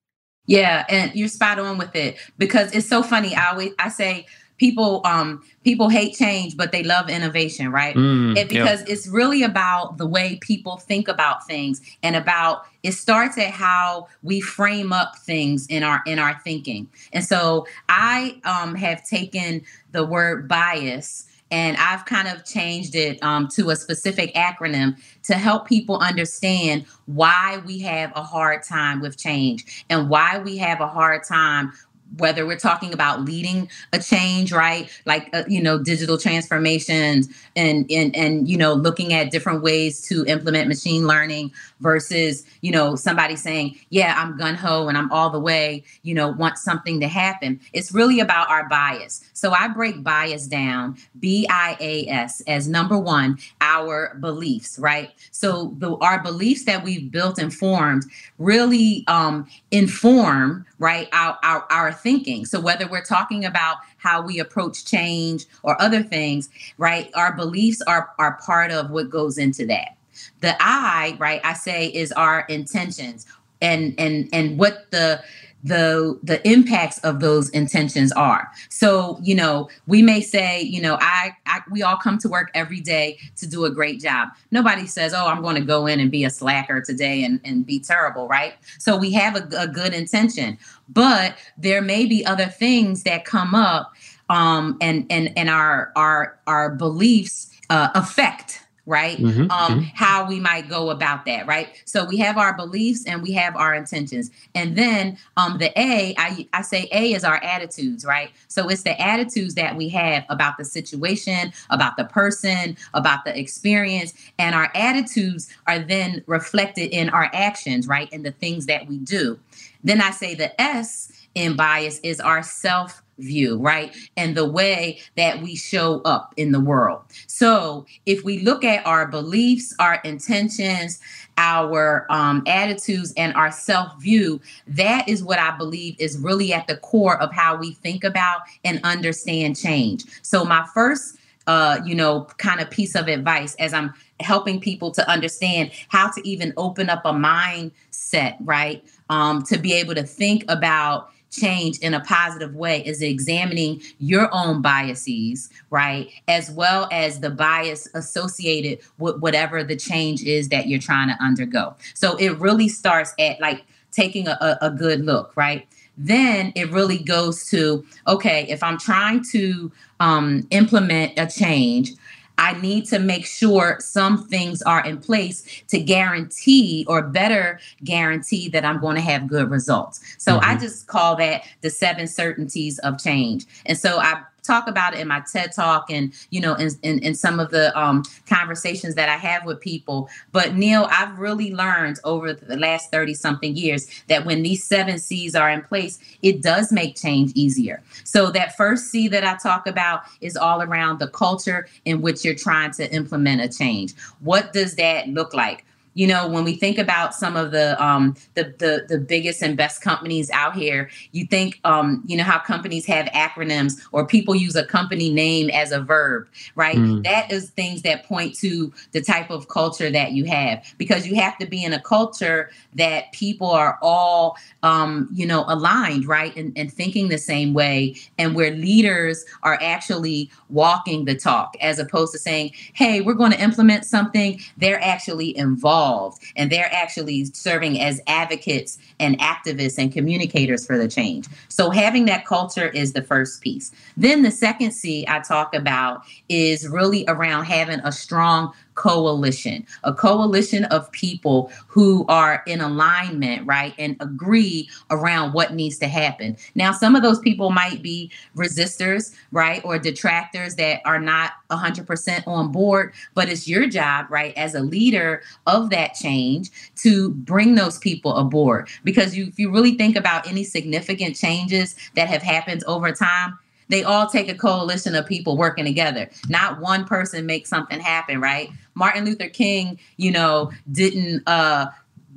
Yeah, 0.46 0.84
and 0.88 1.14
you're 1.14 1.28
spot 1.28 1.58
on 1.58 1.76
with 1.76 1.94
it 1.96 2.18
because 2.38 2.72
it's 2.72 2.88
so 2.88 3.02
funny. 3.02 3.34
I 3.34 3.50
always 3.50 3.72
I 3.78 3.88
say 3.88 4.26
people 4.58 5.02
um 5.04 5.42
people 5.64 5.88
hate 5.88 6.14
change 6.14 6.56
but 6.56 6.72
they 6.72 6.82
love 6.82 7.08
innovation 7.08 7.70
right 7.70 7.96
Mm, 7.96 8.36
it, 8.36 8.48
because 8.48 8.82
it's 8.82 9.06
really 9.06 9.42
about 9.42 9.98
the 9.98 10.06
way 10.06 10.38
people 10.40 10.76
think 10.76 11.08
about 11.08 11.46
things 11.46 11.80
and 12.02 12.16
about 12.16 12.62
it 12.82 12.92
starts 12.92 13.38
at 13.38 13.50
how 13.50 14.08
we 14.22 14.40
frame 14.40 14.92
up 14.92 15.16
things 15.18 15.66
in 15.66 15.82
our 15.82 16.02
in 16.06 16.18
our 16.18 16.38
thinking 16.40 16.88
and 17.12 17.25
so 17.25 17.66
i 17.88 18.40
um 18.44 18.75
have 18.75 19.04
taken 19.04 19.62
the 19.92 20.04
word 20.04 20.48
bias 20.48 21.26
and 21.50 21.76
I've 21.76 22.04
kind 22.04 22.28
of 22.28 22.44
changed 22.44 22.94
it 22.94 23.22
um, 23.22 23.48
to 23.48 23.70
a 23.70 23.76
specific 23.76 24.34
acronym 24.34 24.96
to 25.24 25.34
help 25.34 25.66
people 25.66 25.98
understand 25.98 26.86
why 27.06 27.62
we 27.64 27.78
have 27.80 28.12
a 28.16 28.22
hard 28.22 28.62
time 28.62 29.00
with 29.00 29.16
change 29.16 29.84
and 29.88 30.08
why 30.08 30.38
we 30.38 30.56
have 30.58 30.80
a 30.80 30.88
hard 30.88 31.22
time 31.24 31.72
whether 32.18 32.46
we're 32.46 32.56
talking 32.58 32.92
about 32.92 33.25
leading 33.25 33.68
a 33.92 33.98
change 33.98 34.52
right? 34.52 34.90
Like 35.04 35.28
uh, 35.34 35.44
you 35.48 35.62
know 35.62 35.78
digital 35.78 36.18
transformations 36.18 37.28
and 37.54 37.90
and 37.90 38.14
and 38.16 38.48
you 38.48 38.56
know 38.56 38.75
looking 38.75 39.12
at 39.12 39.30
different 39.30 39.62
ways 39.62 40.00
to 40.08 40.25
implement 40.26 40.68
machine 40.68 41.06
learning 41.06 41.52
versus 41.80 42.44
you 42.60 42.70
know 42.70 42.96
somebody 42.96 43.36
saying 43.36 43.76
yeah 43.90 44.14
i'm 44.18 44.36
gun-ho 44.36 44.88
and 44.88 44.96
i'm 44.96 45.10
all 45.12 45.30
the 45.30 45.38
way 45.38 45.84
you 46.02 46.14
know 46.14 46.28
want 46.28 46.58
something 46.58 47.00
to 47.00 47.08
happen. 47.08 47.60
It's 47.72 47.92
really 47.92 48.20
about 48.20 48.48
our 48.50 48.68
bias. 48.68 49.25
So 49.32 49.52
i 49.52 49.68
break 49.68 50.02
bias 50.02 50.46
down 50.46 50.96
b-i-a-s 51.18 52.42
as 52.46 52.68
number 52.68 52.98
one 52.98 53.38
our 53.60 54.16
beliefs 54.20 54.78
right? 54.78 55.10
So 55.30 55.75
the 55.78 55.96
our 55.96 56.22
beliefs 56.22 56.64
that 56.64 56.84
we've 56.84 57.10
built 57.10 57.38
and 57.38 57.52
formed 57.52 58.04
really 58.38 59.04
um 59.08 59.46
inform 59.70 60.64
right 60.78 61.09
our, 61.12 61.38
our 61.42 61.66
our 61.71 61.92
thinking. 61.92 62.45
So 62.45 62.61
whether 62.61 62.87
we're 62.87 63.04
talking 63.04 63.45
about 63.45 63.78
how 63.99 64.23
we 64.23 64.38
approach 64.38 64.85
change 64.85 65.47
or 65.62 65.80
other 65.80 66.02
things 66.02 66.49
right 66.78 67.11
our 67.14 67.35
beliefs 67.35 67.83
are 67.83 68.11
are 68.18 68.38
part 68.45 68.71
of 68.71 68.90
what 68.90 69.11
goes 69.11 69.38
into 69.38 69.66
that. 69.66 69.97
The 70.40 70.56
i 70.61 71.16
right 71.18 71.40
i 71.45 71.52
say 71.52 71.88
is 71.88 72.12
our 72.12 72.40
intentions 72.49 73.26
and 73.62 73.95
and 73.99 74.28
and 74.33 74.59
what 74.59 74.90
the 74.90 75.23
the 75.64 76.18
the 76.22 76.46
impacts 76.48 76.98
of 76.98 77.20
those 77.20 77.48
intentions 77.50 78.12
are. 78.12 78.50
So 78.68 79.18
you 79.22 79.34
know 79.34 79.68
we 79.86 80.02
may 80.02 80.20
say 80.20 80.62
you 80.62 80.80
know 80.80 80.96
I, 81.00 81.34
I 81.46 81.60
we 81.70 81.82
all 81.82 81.96
come 81.96 82.18
to 82.18 82.28
work 82.28 82.50
every 82.54 82.80
day 82.80 83.18
to 83.36 83.46
do 83.46 83.64
a 83.64 83.70
great 83.70 84.00
job. 84.00 84.28
Nobody 84.50 84.86
says 84.86 85.14
oh 85.14 85.26
i'm 85.26 85.42
going 85.42 85.56
to 85.56 85.62
go 85.62 85.86
in 85.86 86.00
and 86.00 86.10
be 86.10 86.25
a 86.25 86.30
slacker 86.30 86.80
today 86.80 87.25
and, 87.25 87.40
and 87.44 87.66
be 87.66 87.80
terrible 87.80 88.28
right? 88.28 88.54
So 88.78 88.96
we 88.96 89.12
have 89.12 89.36
a, 89.36 89.48
a 89.58 89.68
good 89.68 89.94
intention. 89.94 90.58
But 90.88 91.36
there 91.58 91.82
may 91.82 92.06
be 92.06 92.25
other 92.25 92.46
things 92.46 93.02
that 93.04 93.25
come 93.25 93.54
up 93.54 93.92
um 94.28 94.76
and 94.80 95.06
and 95.10 95.32
and 95.36 95.48
our 95.48 95.92
our 95.96 96.38
our 96.46 96.70
beliefs 96.70 97.50
uh, 97.70 97.88
affect 97.94 98.65
right? 98.86 99.18
Mm-hmm, 99.18 99.50
um, 99.50 99.72
mm-hmm. 99.72 99.80
How 99.94 100.26
we 100.26 100.38
might 100.38 100.68
go 100.68 100.90
about 100.90 101.24
that, 101.26 101.46
right? 101.46 101.68
So 101.84 102.04
we 102.04 102.16
have 102.18 102.38
our 102.38 102.56
beliefs 102.56 103.04
and 103.04 103.20
we 103.20 103.32
have 103.32 103.56
our 103.56 103.74
intentions. 103.74 104.30
And 104.54 104.76
then 104.76 105.18
um, 105.36 105.58
the 105.58 105.76
A, 105.78 106.14
I, 106.16 106.46
I 106.52 106.62
say 106.62 106.88
A 106.92 107.12
is 107.12 107.24
our 107.24 107.42
attitudes, 107.42 108.04
right? 108.04 108.30
So 108.48 108.68
it's 108.68 108.84
the 108.84 108.98
attitudes 109.00 109.54
that 109.54 109.76
we 109.76 109.88
have 109.90 110.24
about 110.28 110.56
the 110.56 110.64
situation, 110.64 111.52
about 111.70 111.96
the 111.96 112.04
person, 112.04 112.76
about 112.94 113.24
the 113.24 113.36
experience. 113.38 114.14
And 114.38 114.54
our 114.54 114.70
attitudes 114.74 115.52
are 115.66 115.80
then 115.80 116.22
reflected 116.26 116.90
in 116.90 117.10
our 117.10 117.28
actions, 117.34 117.88
right? 117.88 118.10
In 118.12 118.22
the 118.22 118.32
things 118.32 118.66
that 118.66 118.86
we 118.86 118.98
do. 118.98 119.38
Then 119.82 120.00
I 120.00 120.10
say 120.10 120.34
the 120.34 120.60
S 120.60 121.12
in 121.36 121.54
bias 121.54 122.00
is 122.02 122.18
our 122.18 122.42
self 122.42 123.02
view, 123.18 123.58
right? 123.58 123.94
And 124.16 124.36
the 124.36 124.48
way 124.48 124.98
that 125.16 125.40
we 125.40 125.54
show 125.54 126.00
up 126.02 126.34
in 126.36 126.52
the 126.52 126.60
world. 126.60 127.02
So 127.26 127.86
if 128.04 128.24
we 128.24 128.40
look 128.40 128.64
at 128.64 128.84
our 128.86 129.06
beliefs, 129.06 129.74
our 129.78 130.00
intentions, 130.04 131.00
our 131.38 132.06
um, 132.10 132.42
attitudes, 132.46 133.12
and 133.16 133.34
our 133.34 133.52
self 133.52 134.00
view, 134.00 134.40
that 134.66 135.08
is 135.08 135.22
what 135.22 135.38
I 135.38 135.56
believe 135.56 135.96
is 135.98 136.18
really 136.18 136.52
at 136.52 136.66
the 136.66 136.78
core 136.78 137.20
of 137.20 137.32
how 137.32 137.56
we 137.56 137.74
think 137.74 138.02
about 138.02 138.40
and 138.64 138.80
understand 138.82 139.56
change. 139.56 140.04
So 140.22 140.44
my 140.44 140.66
first 140.74 141.16
uh, 141.46 141.80
you 141.84 141.94
know, 141.94 142.24
kind 142.38 142.60
of 142.60 142.68
piece 142.70 142.96
of 142.96 143.06
advice 143.06 143.54
as 143.60 143.72
I'm 143.72 143.94
helping 144.18 144.60
people 144.60 144.90
to 144.90 145.08
understand 145.08 145.70
how 145.88 146.10
to 146.10 146.28
even 146.28 146.52
open 146.56 146.90
up 146.90 147.02
a 147.04 147.12
mindset, 147.12 148.36
right? 148.40 148.84
Um, 149.10 149.44
to 149.44 149.56
be 149.56 149.72
able 149.74 149.94
to 149.94 150.02
think 150.02 150.44
about 150.48 151.10
change 151.38 151.78
in 151.78 151.94
a 151.94 152.00
positive 152.00 152.54
way 152.54 152.84
is 152.84 153.02
examining 153.02 153.80
your 153.98 154.28
own 154.32 154.62
biases, 154.62 155.50
right? 155.70 156.08
As 156.28 156.50
well 156.50 156.88
as 156.90 157.20
the 157.20 157.30
bias 157.30 157.88
associated 157.94 158.80
with 158.98 159.18
whatever 159.18 159.62
the 159.62 159.76
change 159.76 160.22
is 160.22 160.48
that 160.48 160.68
you're 160.68 160.80
trying 160.80 161.08
to 161.08 161.22
undergo. 161.22 161.74
So 161.94 162.16
it 162.16 162.38
really 162.38 162.68
starts 162.68 163.14
at 163.18 163.40
like 163.40 163.64
taking 163.92 164.28
a, 164.28 164.58
a 164.60 164.70
good 164.70 165.04
look, 165.04 165.32
right? 165.36 165.66
Then 165.98 166.52
it 166.54 166.70
really 166.70 166.98
goes 166.98 167.48
to 167.50 167.84
okay, 168.06 168.46
if 168.48 168.62
I'm 168.62 168.78
trying 168.78 169.24
to 169.32 169.72
um, 170.00 170.46
implement 170.50 171.18
a 171.18 171.26
change, 171.26 171.92
I 172.38 172.52
need 172.60 172.86
to 172.86 172.98
make 172.98 173.24
sure 173.26 173.78
some 173.80 174.26
things 174.28 174.62
are 174.62 174.84
in 174.84 174.98
place 174.98 175.62
to 175.68 175.80
guarantee 175.80 176.84
or 176.88 177.02
better 177.02 177.58
guarantee 177.84 178.48
that 178.50 178.64
I'm 178.64 178.80
going 178.80 178.96
to 178.96 179.02
have 179.02 179.26
good 179.26 179.50
results. 179.50 180.00
So 180.18 180.32
mm-hmm. 180.32 180.50
I 180.50 180.58
just 180.58 180.86
call 180.86 181.16
that 181.16 181.44
the 181.62 181.70
seven 181.70 182.06
certainties 182.06 182.78
of 182.80 182.98
change. 182.98 183.46
And 183.64 183.78
so 183.78 183.98
I 183.98 184.22
talk 184.46 184.68
about 184.68 184.94
it 184.94 185.00
in 185.00 185.08
my 185.08 185.20
TED 185.20 185.52
talk 185.52 185.90
and, 185.90 186.12
you 186.30 186.40
know, 186.40 186.54
in, 186.54 186.70
in, 186.82 186.98
in 187.00 187.14
some 187.14 187.40
of 187.40 187.50
the 187.50 187.76
um, 187.78 188.04
conversations 188.28 188.94
that 188.94 189.08
I 189.08 189.16
have 189.16 189.44
with 189.44 189.60
people. 189.60 190.08
But 190.32 190.54
Neil, 190.54 190.88
I've 190.90 191.18
really 191.18 191.54
learned 191.54 191.98
over 192.04 192.32
the 192.32 192.56
last 192.56 192.90
30 192.90 193.14
something 193.14 193.56
years 193.56 193.86
that 194.08 194.24
when 194.24 194.42
these 194.42 194.64
seven 194.64 194.98
C's 194.98 195.34
are 195.34 195.50
in 195.50 195.62
place, 195.62 195.98
it 196.22 196.42
does 196.42 196.72
make 196.72 196.96
change 196.96 197.32
easier. 197.34 197.82
So 198.04 198.30
that 198.30 198.56
first 198.56 198.86
C 198.86 199.08
that 199.08 199.24
I 199.24 199.36
talk 199.36 199.66
about 199.66 200.02
is 200.20 200.36
all 200.36 200.62
around 200.62 200.98
the 200.98 201.08
culture 201.08 201.68
in 201.84 202.00
which 202.00 202.24
you're 202.24 202.34
trying 202.34 202.70
to 202.72 202.90
implement 202.92 203.42
a 203.42 203.48
change. 203.48 203.94
What 204.20 204.52
does 204.52 204.76
that 204.76 205.08
look 205.08 205.34
like? 205.34 205.65
You 205.96 206.06
know 206.06 206.28
when 206.28 206.44
we 206.44 206.54
think 206.54 206.78
about 206.78 207.14
some 207.14 207.36
of 207.36 207.50
the 207.50 207.82
um 207.82 208.14
the 208.34 208.54
the, 208.58 208.84
the 208.88 208.98
biggest 208.98 209.42
and 209.42 209.56
best 209.56 209.80
companies 209.80 210.30
out 210.30 210.54
here 210.54 210.88
you 211.12 211.26
think 211.26 211.58
um 211.64 212.02
you 212.06 212.16
know 212.16 212.22
how 212.22 212.38
companies 212.38 212.84
have 212.86 213.06
acronyms 213.06 213.80
or 213.90 214.06
people 214.06 214.34
use 214.34 214.54
a 214.54 214.64
company 214.64 215.10
name 215.10 215.50
as 215.50 215.72
a 215.72 215.80
verb 215.80 216.28
right? 216.54 216.76
Mm. 216.76 217.02
that 217.02 217.32
is 217.32 217.50
things 217.50 217.82
that 217.82 218.04
point 218.04 218.34
to 218.36 218.72
the 218.92 219.00
type 219.00 219.30
of 219.30 219.48
culture 219.48 219.90
that 219.90 220.12
you 220.12 220.24
have 220.26 220.62
because 220.76 221.06
you 221.06 221.16
have 221.16 221.36
to 221.38 221.46
be 221.46 221.64
in 221.64 221.72
a 221.72 221.80
culture 221.80 222.50
that 222.74 223.10
people 223.12 223.50
are 223.50 223.78
all 223.80 224.36
um 224.62 225.08
you 225.12 225.26
know 225.26 225.44
aligned 225.48 226.06
right? 226.06 226.36
And, 226.36 226.52
and 226.56 226.70
thinking 226.70 227.08
the 227.08 227.18
same 227.18 227.54
way 227.54 227.96
and 228.18 228.34
where 228.34 228.50
leaders 228.50 229.24
are 229.42 229.58
actually 229.62 230.30
walking 230.50 231.06
the 231.06 231.14
talk 231.14 231.56
as 231.62 231.78
opposed 231.78 232.12
to 232.12 232.18
saying 232.18 232.52
hey 232.74 233.00
we're 233.00 233.14
going 233.14 233.32
to 233.32 233.40
implement 233.40 233.86
something. 233.86 234.38
They're 234.58 234.82
actually 234.82 235.36
involved 235.38 235.85
involved 235.86 236.22
and 236.36 236.50
they're 236.50 236.72
actually 236.72 237.24
serving 237.26 237.80
as 237.80 238.00
advocates 238.06 238.78
and 239.00 239.18
activists 239.20 239.78
and 239.78 239.92
communicators 239.92 240.66
for 240.66 240.76
the 240.78 240.88
change. 240.88 241.26
So 241.48 241.70
having 241.70 242.06
that 242.06 242.26
culture 242.26 242.68
is 242.68 242.92
the 242.92 243.02
first 243.02 243.40
piece. 243.40 243.72
Then 243.96 244.22
the 244.22 244.30
second 244.30 244.72
C 244.72 245.04
I 245.08 245.20
talk 245.20 245.54
about 245.54 246.02
is 246.28 246.68
really 246.68 247.04
around 247.08 247.44
having 247.44 247.80
a 247.80 247.92
strong 247.92 248.52
coalition, 248.76 249.66
a 249.83 249.92
coalition 249.92 250.64
of 250.66 250.90
people 250.92 251.50
who 251.66 252.06
are 252.09 252.42
in 252.47 252.61
alignment, 252.61 253.47
right, 253.47 253.75
and 253.78 253.97
agree 254.00 254.68
around 254.90 255.33
what 255.33 255.54
needs 255.54 255.78
to 255.78 255.88
happen. 255.88 256.37
Now, 256.54 256.73
some 256.73 256.95
of 256.95 257.02
those 257.02 257.18
people 257.18 257.50
might 257.50 257.83
be 257.83 258.11
resistors, 258.37 259.14
right, 259.33 259.64
or 259.64 259.78
detractors 259.78 260.54
that 260.56 260.80
are 260.85 261.00
not 261.00 261.33
100% 261.50 262.26
on 262.26 262.52
board, 262.52 262.95
but 263.14 263.28
it's 263.28 263.49
your 263.49 263.66
job, 263.66 264.06
right, 264.11 264.37
as 264.37 264.54
a 264.54 264.61
leader 264.61 265.23
of 265.47 265.71
that 265.71 265.95
change 265.95 266.50
to 266.76 267.11
bring 267.11 267.54
those 267.54 267.78
people 267.78 268.14
aboard. 268.16 268.68
Because 268.85 269.16
you, 269.16 269.26
if 269.26 269.38
you 269.38 269.50
really 269.50 269.75
think 269.75 269.97
about 269.97 270.28
any 270.28 270.45
significant 270.45 271.16
changes 271.16 271.75
that 271.95 272.09
have 272.09 272.23
happened 272.23 272.62
over 272.66 272.92
time, 272.92 273.38
they 273.68 273.82
all 273.85 274.08
take 274.08 274.28
a 274.28 274.35
coalition 274.35 274.94
of 274.94 275.06
people 275.06 275.37
working 275.37 275.64
together. 275.64 276.08
Not 276.28 276.61
one 276.61 276.85
person 276.85 277.26
makes 277.26 277.49
something 277.49 277.80
happen, 277.80 278.20
right? 278.20 278.50
Martin 278.75 279.04
Luther 279.04 279.28
King, 279.28 279.78
you 279.96 280.11
know, 280.11 280.50
didn't 280.70 281.23
uh 281.26 281.66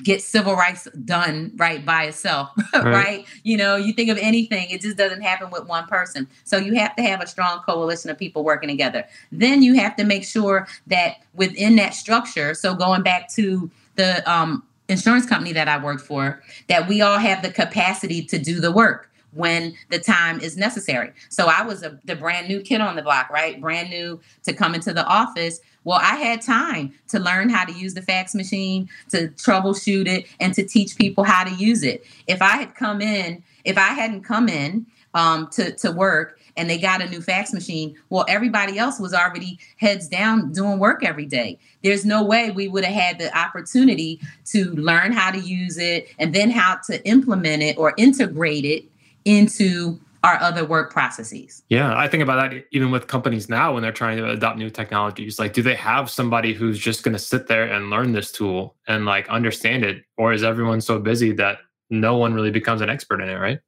get 0.03 0.21
civil 0.21 0.55
rights 0.55 0.87
done 1.03 1.51
right 1.57 1.85
by 1.85 2.05
itself 2.05 2.51
right. 2.73 2.85
right. 2.85 3.25
you 3.43 3.57
know 3.57 3.75
you 3.75 3.93
think 3.93 4.09
of 4.09 4.17
anything 4.17 4.69
it 4.69 4.81
just 4.81 4.97
doesn't 4.97 5.21
happen 5.21 5.49
with 5.49 5.65
one 5.65 5.85
person 5.87 6.27
so 6.43 6.57
you 6.57 6.73
have 6.75 6.95
to 6.95 7.03
have 7.03 7.21
a 7.21 7.27
strong 7.27 7.59
coalition 7.63 8.09
of 8.09 8.17
people 8.17 8.43
working 8.43 8.69
together 8.69 9.05
then 9.31 9.61
you 9.61 9.73
have 9.73 9.95
to 9.95 10.03
make 10.03 10.23
sure 10.23 10.67
that 10.87 11.17
within 11.33 11.75
that 11.75 11.93
structure 11.93 12.53
so 12.53 12.73
going 12.73 13.03
back 13.03 13.29
to 13.29 13.69
the 13.95 14.31
um, 14.31 14.63
insurance 14.87 15.25
company 15.25 15.51
that 15.51 15.67
i 15.67 15.77
worked 15.83 16.01
for 16.01 16.41
that 16.67 16.87
we 16.87 17.01
all 17.01 17.19
have 17.19 17.41
the 17.41 17.51
capacity 17.51 18.23
to 18.23 18.39
do 18.39 18.59
the 18.59 18.71
work 18.71 19.08
when 19.33 19.75
the 19.89 19.99
time 19.99 20.39
is 20.39 20.57
necessary. 20.57 21.11
So 21.29 21.47
I 21.47 21.61
was 21.61 21.83
a, 21.83 21.99
the 22.05 22.15
brand 22.15 22.47
new 22.47 22.61
kid 22.61 22.81
on 22.81 22.95
the 22.95 23.01
block, 23.01 23.29
right? 23.29 23.59
Brand 23.59 23.89
new 23.89 24.19
to 24.43 24.53
come 24.53 24.75
into 24.75 24.93
the 24.93 25.05
office. 25.05 25.59
Well, 25.83 25.99
I 26.01 26.15
had 26.15 26.41
time 26.41 26.93
to 27.09 27.19
learn 27.19 27.49
how 27.49 27.65
to 27.65 27.71
use 27.71 27.93
the 27.93 28.01
fax 28.01 28.35
machine, 28.35 28.89
to 29.09 29.29
troubleshoot 29.29 30.07
it, 30.07 30.25
and 30.39 30.53
to 30.55 30.63
teach 30.63 30.97
people 30.97 31.23
how 31.23 31.43
to 31.43 31.51
use 31.51 31.83
it. 31.83 32.05
If 32.27 32.41
I 32.41 32.57
had 32.57 32.75
come 32.75 33.01
in, 33.01 33.43
if 33.65 33.77
I 33.77 33.89
hadn't 33.89 34.23
come 34.23 34.49
in 34.49 34.85
um, 35.13 35.47
to, 35.51 35.71
to 35.77 35.91
work 35.91 36.39
and 36.57 36.69
they 36.69 36.77
got 36.77 37.01
a 37.01 37.09
new 37.09 37.21
fax 37.21 37.53
machine, 37.53 37.95
well, 38.09 38.25
everybody 38.27 38.77
else 38.77 38.99
was 38.99 39.13
already 39.13 39.59
heads 39.77 40.07
down 40.07 40.51
doing 40.51 40.79
work 40.79 41.03
every 41.03 41.25
day. 41.25 41.57
There's 41.83 42.05
no 42.05 42.23
way 42.23 42.51
we 42.51 42.67
would 42.67 42.83
have 42.83 42.93
had 42.93 43.19
the 43.19 43.35
opportunity 43.37 44.19
to 44.47 44.71
learn 44.73 45.11
how 45.11 45.31
to 45.31 45.39
use 45.39 45.77
it 45.77 46.09
and 46.19 46.33
then 46.33 46.51
how 46.51 46.79
to 46.87 47.03
implement 47.07 47.63
it 47.63 47.77
or 47.77 47.93
integrate 47.97 48.65
it 48.65 48.85
into 49.29 49.99
our 50.23 50.39
other 50.41 50.65
work 50.65 50.91
processes. 50.91 51.63
Yeah, 51.69 51.95
I 51.95 52.07
think 52.07 52.23
about 52.23 52.51
that 52.51 52.65
even 52.71 52.91
with 52.91 53.07
companies 53.07 53.47
now 53.47 53.73
when 53.73 53.83
they're 53.83 53.91
trying 53.91 54.17
to 54.17 54.29
adopt 54.29 54.57
new 54.57 54.69
technologies. 54.69 55.39
Like, 55.39 55.53
do 55.53 55.61
they 55.61 55.75
have 55.75 56.09
somebody 56.09 56.53
who's 56.53 56.77
just 56.77 57.03
going 57.03 57.13
to 57.13 57.19
sit 57.19 57.47
there 57.47 57.63
and 57.71 57.89
learn 57.89 58.11
this 58.11 58.31
tool 58.31 58.75
and 58.87 59.05
like 59.05 59.29
understand 59.29 59.85
it? 59.85 60.03
Or 60.17 60.33
is 60.33 60.43
everyone 60.43 60.81
so 60.81 60.99
busy 60.99 61.31
that 61.33 61.59
no 61.89 62.17
one 62.17 62.33
really 62.33 62.51
becomes 62.51 62.81
an 62.81 62.89
expert 62.89 63.21
in 63.21 63.29
it, 63.29 63.35
right? 63.35 63.59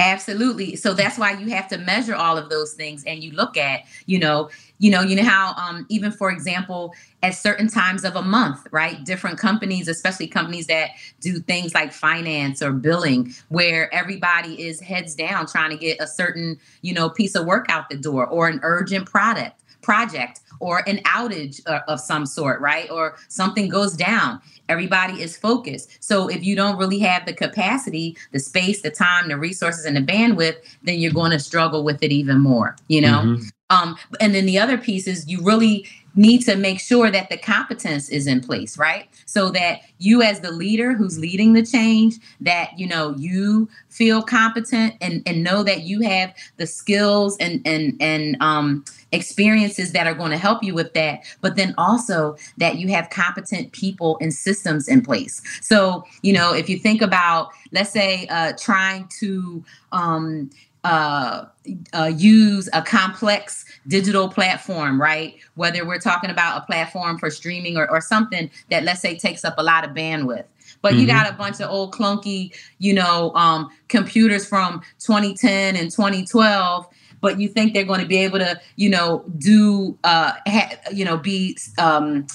Absolutely. 0.00 0.76
So 0.76 0.94
that's 0.94 1.18
why 1.18 1.32
you 1.32 1.48
have 1.50 1.68
to 1.68 1.76
measure 1.76 2.14
all 2.14 2.38
of 2.38 2.48
those 2.48 2.72
things 2.72 3.04
and 3.04 3.22
you 3.22 3.32
look 3.32 3.58
at, 3.58 3.82
you 4.06 4.18
know, 4.18 4.48
you 4.78 4.90
know, 4.90 5.02
you 5.02 5.14
know 5.14 5.24
how 5.24 5.52
um 5.58 5.84
even 5.90 6.10
for 6.10 6.30
example, 6.30 6.94
at 7.22 7.34
certain 7.34 7.68
times 7.68 8.02
of 8.02 8.16
a 8.16 8.22
month, 8.22 8.66
right? 8.70 9.04
Different 9.04 9.38
companies, 9.38 9.88
especially 9.88 10.26
companies 10.26 10.68
that 10.68 10.92
do 11.20 11.38
things 11.38 11.74
like 11.74 11.92
finance 11.92 12.62
or 12.62 12.72
billing, 12.72 13.34
where 13.50 13.92
everybody 13.94 14.62
is 14.66 14.80
heads 14.80 15.14
down 15.14 15.46
trying 15.46 15.68
to 15.70 15.76
get 15.76 16.00
a 16.00 16.06
certain, 16.06 16.58
you 16.80 16.94
know, 16.94 17.10
piece 17.10 17.34
of 17.34 17.44
work 17.44 17.66
out 17.68 17.90
the 17.90 17.96
door 17.98 18.26
or 18.26 18.48
an 18.48 18.58
urgent 18.62 19.04
product 19.04 19.60
project 19.82 20.40
or 20.60 20.86
an 20.88 20.98
outage 21.04 21.60
uh, 21.66 21.80
of 21.88 22.00
some 22.00 22.26
sort, 22.26 22.60
right? 22.60 22.90
Or 22.90 23.16
something 23.28 23.68
goes 23.68 23.94
down. 23.96 24.40
Everybody 24.70 25.20
is 25.20 25.36
focused. 25.36 25.90
So 26.02 26.28
if 26.28 26.44
you 26.44 26.54
don't 26.54 26.78
really 26.78 27.00
have 27.00 27.26
the 27.26 27.34
capacity, 27.34 28.16
the 28.32 28.38
space, 28.38 28.82
the 28.82 28.90
time, 28.90 29.28
the 29.28 29.36
resources, 29.36 29.84
and 29.84 29.96
the 29.96 30.00
bandwidth, 30.00 30.56
then 30.84 31.00
you're 31.00 31.12
going 31.12 31.32
to 31.32 31.40
struggle 31.40 31.82
with 31.82 32.02
it 32.02 32.12
even 32.12 32.38
more, 32.38 32.76
you 32.86 33.00
know? 33.00 33.22
Mm-hmm. 33.22 33.48
Um, 33.70 33.96
and 34.20 34.34
then 34.34 34.46
the 34.46 34.58
other 34.58 34.78
piece 34.78 35.06
is 35.06 35.28
you 35.28 35.42
really 35.42 35.86
need 36.14 36.38
to 36.42 36.56
make 36.56 36.80
sure 36.80 37.10
that 37.10 37.30
the 37.30 37.36
competence 37.36 38.08
is 38.08 38.26
in 38.26 38.40
place, 38.40 38.76
right? 38.76 39.08
So 39.26 39.50
that 39.50 39.82
you 39.98 40.22
as 40.22 40.40
the 40.40 40.50
leader 40.50 40.92
who's 40.92 41.18
leading 41.18 41.52
the 41.52 41.64
change, 41.64 42.16
that 42.40 42.78
you 42.78 42.86
know 42.86 43.14
you 43.16 43.68
feel 43.88 44.22
competent 44.22 44.94
and, 45.00 45.22
and 45.26 45.44
know 45.44 45.62
that 45.62 45.82
you 45.82 46.00
have 46.00 46.34
the 46.56 46.66
skills 46.66 47.36
and 47.38 47.62
and 47.64 47.96
and 48.00 48.36
um 48.40 48.84
experiences 49.12 49.92
that 49.92 50.06
are 50.06 50.14
going 50.14 50.30
to 50.30 50.38
help 50.38 50.62
you 50.62 50.74
with 50.74 50.92
that, 50.94 51.24
but 51.40 51.56
then 51.56 51.74
also 51.78 52.36
that 52.58 52.76
you 52.76 52.88
have 52.88 53.10
competent 53.10 53.72
people 53.72 54.18
and 54.20 54.32
systems 54.32 54.88
in 54.88 55.02
place. 55.02 55.42
So, 55.60 56.04
you 56.22 56.32
know, 56.32 56.54
if 56.54 56.68
you 56.68 56.78
think 56.78 57.02
about, 57.02 57.50
let's 57.72 57.90
say, 57.90 58.26
uh, 58.28 58.52
trying 58.58 59.08
to 59.20 59.64
um, 59.92 60.50
uh, 60.84 61.44
uh, 61.92 62.10
use 62.16 62.68
a 62.72 62.82
complex 62.82 63.64
digital 63.86 64.28
platform, 64.28 65.00
right? 65.00 65.34
Whether 65.54 65.86
we're 65.86 65.98
talking 65.98 66.30
about 66.30 66.62
a 66.62 66.66
platform 66.66 67.18
for 67.18 67.30
streaming 67.30 67.76
or, 67.76 67.90
or 67.90 68.00
something 68.00 68.50
that, 68.70 68.84
let's 68.84 69.00
say, 69.00 69.18
takes 69.18 69.44
up 69.44 69.54
a 69.58 69.62
lot 69.62 69.84
of 69.84 69.90
bandwidth. 69.90 70.44
But 70.82 70.92
mm-hmm. 70.92 71.00
you 71.00 71.06
got 71.06 71.28
a 71.28 71.34
bunch 71.34 71.60
of 71.60 71.68
old 71.68 71.92
clunky, 71.92 72.56
you 72.78 72.94
know, 72.94 73.34
um, 73.34 73.70
computers 73.88 74.46
from 74.46 74.80
2010 75.00 75.76
and 75.76 75.90
2012 75.90 76.86
but 77.20 77.40
you 77.40 77.48
think 77.48 77.74
they're 77.74 77.84
going 77.84 78.00
to 78.00 78.06
be 78.06 78.18
able 78.18 78.38
to, 78.38 78.60
you 78.76 78.90
know, 78.90 79.24
do, 79.38 79.98
uh, 80.04 80.32
ha- 80.46 80.76
you 80.92 81.04
know, 81.04 81.16
be 81.16 81.56
um, 81.78 82.26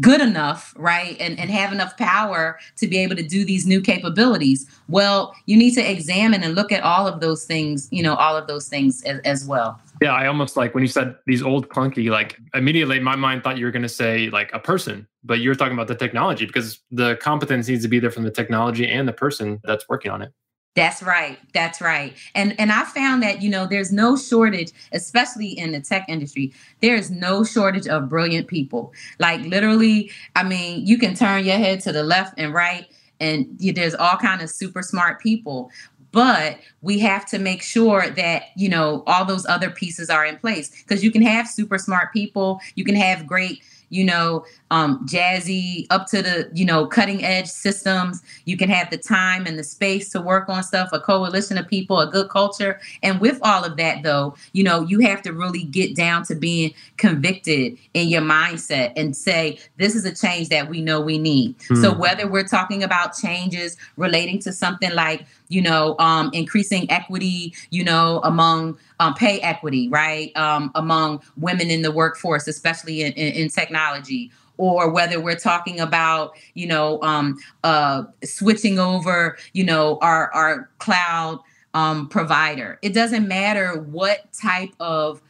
good 0.00 0.20
enough, 0.20 0.74
right? 0.76 1.16
And, 1.20 1.38
and 1.38 1.50
have 1.50 1.72
enough 1.72 1.96
power 1.96 2.58
to 2.76 2.86
be 2.86 2.98
able 2.98 3.16
to 3.16 3.22
do 3.22 3.44
these 3.44 3.66
new 3.66 3.80
capabilities. 3.80 4.66
Well, 4.88 5.34
you 5.46 5.56
need 5.56 5.72
to 5.74 5.90
examine 5.90 6.42
and 6.42 6.54
look 6.54 6.72
at 6.72 6.82
all 6.82 7.06
of 7.06 7.20
those 7.20 7.44
things, 7.44 7.88
you 7.90 8.02
know, 8.02 8.14
all 8.14 8.36
of 8.36 8.46
those 8.46 8.68
things 8.68 9.02
as, 9.04 9.20
as 9.20 9.44
well. 9.46 9.80
Yeah, 10.00 10.14
I 10.14 10.26
almost 10.26 10.56
like 10.56 10.74
when 10.74 10.82
you 10.82 10.88
said 10.88 11.14
these 11.26 11.42
old 11.42 11.68
clunky, 11.68 12.10
like 12.10 12.36
immediately 12.54 12.98
my 12.98 13.14
mind 13.14 13.44
thought 13.44 13.58
you 13.58 13.64
were 13.64 13.70
going 13.70 13.82
to 13.82 13.88
say 13.88 14.30
like 14.30 14.50
a 14.52 14.58
person, 14.58 15.06
but 15.22 15.38
you're 15.38 15.54
talking 15.54 15.74
about 15.74 15.86
the 15.86 15.94
technology 15.94 16.46
because 16.46 16.80
the 16.90 17.16
competence 17.16 17.68
needs 17.68 17.82
to 17.82 17.88
be 17.88 18.00
there 18.00 18.10
from 18.10 18.24
the 18.24 18.30
technology 18.30 18.88
and 18.88 19.06
the 19.06 19.12
person 19.12 19.60
that's 19.62 19.88
working 19.88 20.10
on 20.10 20.22
it. 20.22 20.32
That's 20.74 21.02
right. 21.02 21.38
That's 21.52 21.82
right. 21.82 22.14
And 22.34 22.58
and 22.58 22.72
I 22.72 22.84
found 22.84 23.22
that, 23.22 23.42
you 23.42 23.50
know, 23.50 23.66
there's 23.66 23.92
no 23.92 24.16
shortage, 24.16 24.72
especially 24.92 25.48
in 25.48 25.72
the 25.72 25.80
tech 25.80 26.06
industry. 26.08 26.52
There's 26.80 27.10
no 27.10 27.44
shortage 27.44 27.86
of 27.86 28.08
brilliant 28.08 28.48
people. 28.48 28.94
Like 29.18 29.42
literally, 29.42 30.10
I 30.34 30.44
mean, 30.44 30.86
you 30.86 30.96
can 30.96 31.14
turn 31.14 31.44
your 31.44 31.58
head 31.58 31.80
to 31.80 31.92
the 31.92 32.02
left 32.02 32.34
and 32.38 32.54
right 32.54 32.86
and 33.20 33.46
there's 33.60 33.94
all 33.94 34.16
kind 34.16 34.42
of 34.42 34.50
super 34.50 34.82
smart 34.82 35.20
people 35.20 35.70
but 36.10 36.58
we 36.82 36.98
have 36.98 37.24
to 37.24 37.38
make 37.38 37.62
sure 37.62 38.10
that 38.10 38.44
you 38.56 38.68
know 38.68 39.02
all 39.06 39.24
those 39.24 39.46
other 39.46 39.70
pieces 39.70 40.10
are 40.10 40.24
in 40.24 40.36
place 40.38 40.82
because 40.82 41.04
you 41.04 41.10
can 41.10 41.22
have 41.22 41.46
super 41.46 41.78
smart 41.78 42.12
people 42.12 42.60
you 42.74 42.84
can 42.84 42.96
have 42.96 43.26
great 43.26 43.62
you 43.92 44.04
know, 44.04 44.46
um, 44.72 45.06
jazzy, 45.06 45.86
up 45.90 46.06
to 46.06 46.22
the, 46.22 46.50
you 46.54 46.64
know, 46.64 46.86
cutting 46.86 47.22
edge 47.22 47.46
systems. 47.46 48.22
You 48.46 48.56
can 48.56 48.70
have 48.70 48.88
the 48.88 48.96
time 48.96 49.46
and 49.46 49.58
the 49.58 49.64
space 49.64 50.08
to 50.10 50.20
work 50.20 50.48
on 50.48 50.62
stuff, 50.62 50.88
a 50.92 50.98
coalition 50.98 51.58
of 51.58 51.68
people, 51.68 52.00
a 52.00 52.10
good 52.10 52.30
culture. 52.30 52.80
And 53.02 53.20
with 53.20 53.38
all 53.42 53.64
of 53.64 53.76
that, 53.76 54.02
though, 54.02 54.34
you 54.54 54.64
know, 54.64 54.80
you 54.80 55.00
have 55.00 55.20
to 55.22 55.34
really 55.34 55.64
get 55.64 55.94
down 55.94 56.24
to 56.24 56.34
being 56.34 56.72
convicted 56.96 57.76
in 57.92 58.08
your 58.08 58.22
mindset 58.22 58.94
and 58.96 59.14
say, 59.14 59.58
this 59.76 59.94
is 59.94 60.06
a 60.06 60.14
change 60.14 60.48
that 60.48 60.70
we 60.70 60.80
know 60.80 61.02
we 61.02 61.18
need. 61.18 61.58
Mm. 61.58 61.82
So 61.82 61.92
whether 61.92 62.26
we're 62.26 62.48
talking 62.48 62.82
about 62.82 63.14
changes 63.14 63.76
relating 63.98 64.38
to 64.38 64.52
something 64.54 64.94
like, 64.94 65.26
you 65.48 65.60
know, 65.60 65.96
um, 65.98 66.30
increasing 66.32 66.90
equity, 66.90 67.52
you 67.68 67.84
know, 67.84 68.22
among 68.24 68.78
um, 69.00 69.14
pay 69.14 69.40
equity, 69.40 69.88
right, 69.88 70.34
um, 70.36 70.70
among 70.76 71.20
women 71.36 71.70
in 71.70 71.82
the 71.82 71.90
workforce, 71.90 72.46
especially 72.46 73.02
in, 73.02 73.12
in, 73.12 73.34
in, 73.34 73.48
technology, 73.48 74.30
or 74.56 74.90
whether 74.90 75.20
we're 75.20 75.36
talking 75.36 75.80
about, 75.80 76.32
you 76.54 76.66
know, 76.66 77.00
um, 77.02 77.38
uh, 77.64 78.04
switching 78.24 78.78
over, 78.78 79.36
you 79.52 79.64
know, 79.64 79.98
our 80.02 80.32
our 80.32 80.70
cloud 80.78 81.40
um, 81.74 82.08
provider. 82.08 82.78
It 82.82 82.94
doesn't 82.94 83.26
matter 83.26 83.80
what 83.80 84.32
type 84.32 84.74
of 84.80 85.22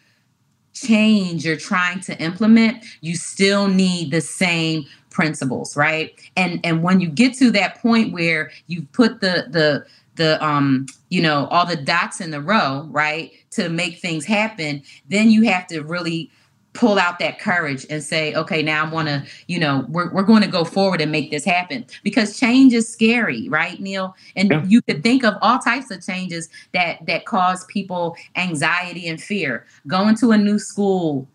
change 0.73 1.45
you're 1.45 1.57
trying 1.57 2.01
to 2.01 2.19
implement, 2.21 2.85
you 3.01 3.15
still 3.17 3.69
need 3.69 4.11
the 4.11 4.21
same 4.21 4.85
principles, 5.11 5.77
right? 5.77 6.19
And 6.37 6.61
and 6.65 6.83
when 6.83 7.01
you 7.01 7.09
get 7.09 7.35
to 7.35 7.51
that 7.53 7.81
point 7.81 8.13
where 8.13 8.51
you 8.67 8.83
put 8.93 9.21
the 9.21 9.47
the 9.51 9.87
the 10.17 10.43
um 10.45 10.87
you 11.09 11.23
know 11.23 11.47
all 11.47 11.67
the 11.67 11.77
dots 11.77 12.21
in 12.21 12.31
the 12.31 12.41
row 12.41 12.87
right 12.91 13.33
to 13.51 13.69
make 13.71 13.99
things 13.99 14.27
happen 14.27 14.83
then 15.09 15.31
you 15.31 15.43
have 15.43 15.67
to 15.67 15.81
really 15.81 16.31
pull 16.73 16.99
out 16.99 17.19
that 17.19 17.39
courage 17.39 17.85
and 17.91 18.03
say 18.03 18.35
okay 18.35 18.63
now 18.63 18.87
i 18.87 18.89
want 18.89 19.07
to 19.07 19.23
you 19.47 19.59
know 19.59 19.85
we're, 19.89 20.11
we're 20.13 20.23
going 20.23 20.41
to 20.43 20.49
go 20.49 20.65
forward 20.65 21.01
and 21.01 21.13
make 21.13 21.31
this 21.31 21.45
happen. 21.45 21.85
Because 22.03 22.39
change 22.39 22.73
is 22.73 22.89
scary 22.89 23.49
right 23.49 23.81
neil? 23.81 24.15
And 24.37 24.51
yeah. 24.51 24.65
you 24.65 24.83
could 24.83 25.03
think 25.03 25.25
of 25.25 25.35
all 25.43 25.59
types 25.59 25.91
of 25.91 26.05
changes 26.05 26.49
that 26.73 27.05
that 27.07 27.27
cause 27.27 27.65
people 27.67 28.17
anxiety 28.37 29.09
and 29.09 29.21
fear. 29.21 29.67
Going 29.87 30.17
to 30.17 30.31
a 30.31 30.39
new 30.39 30.59
school 30.59 31.29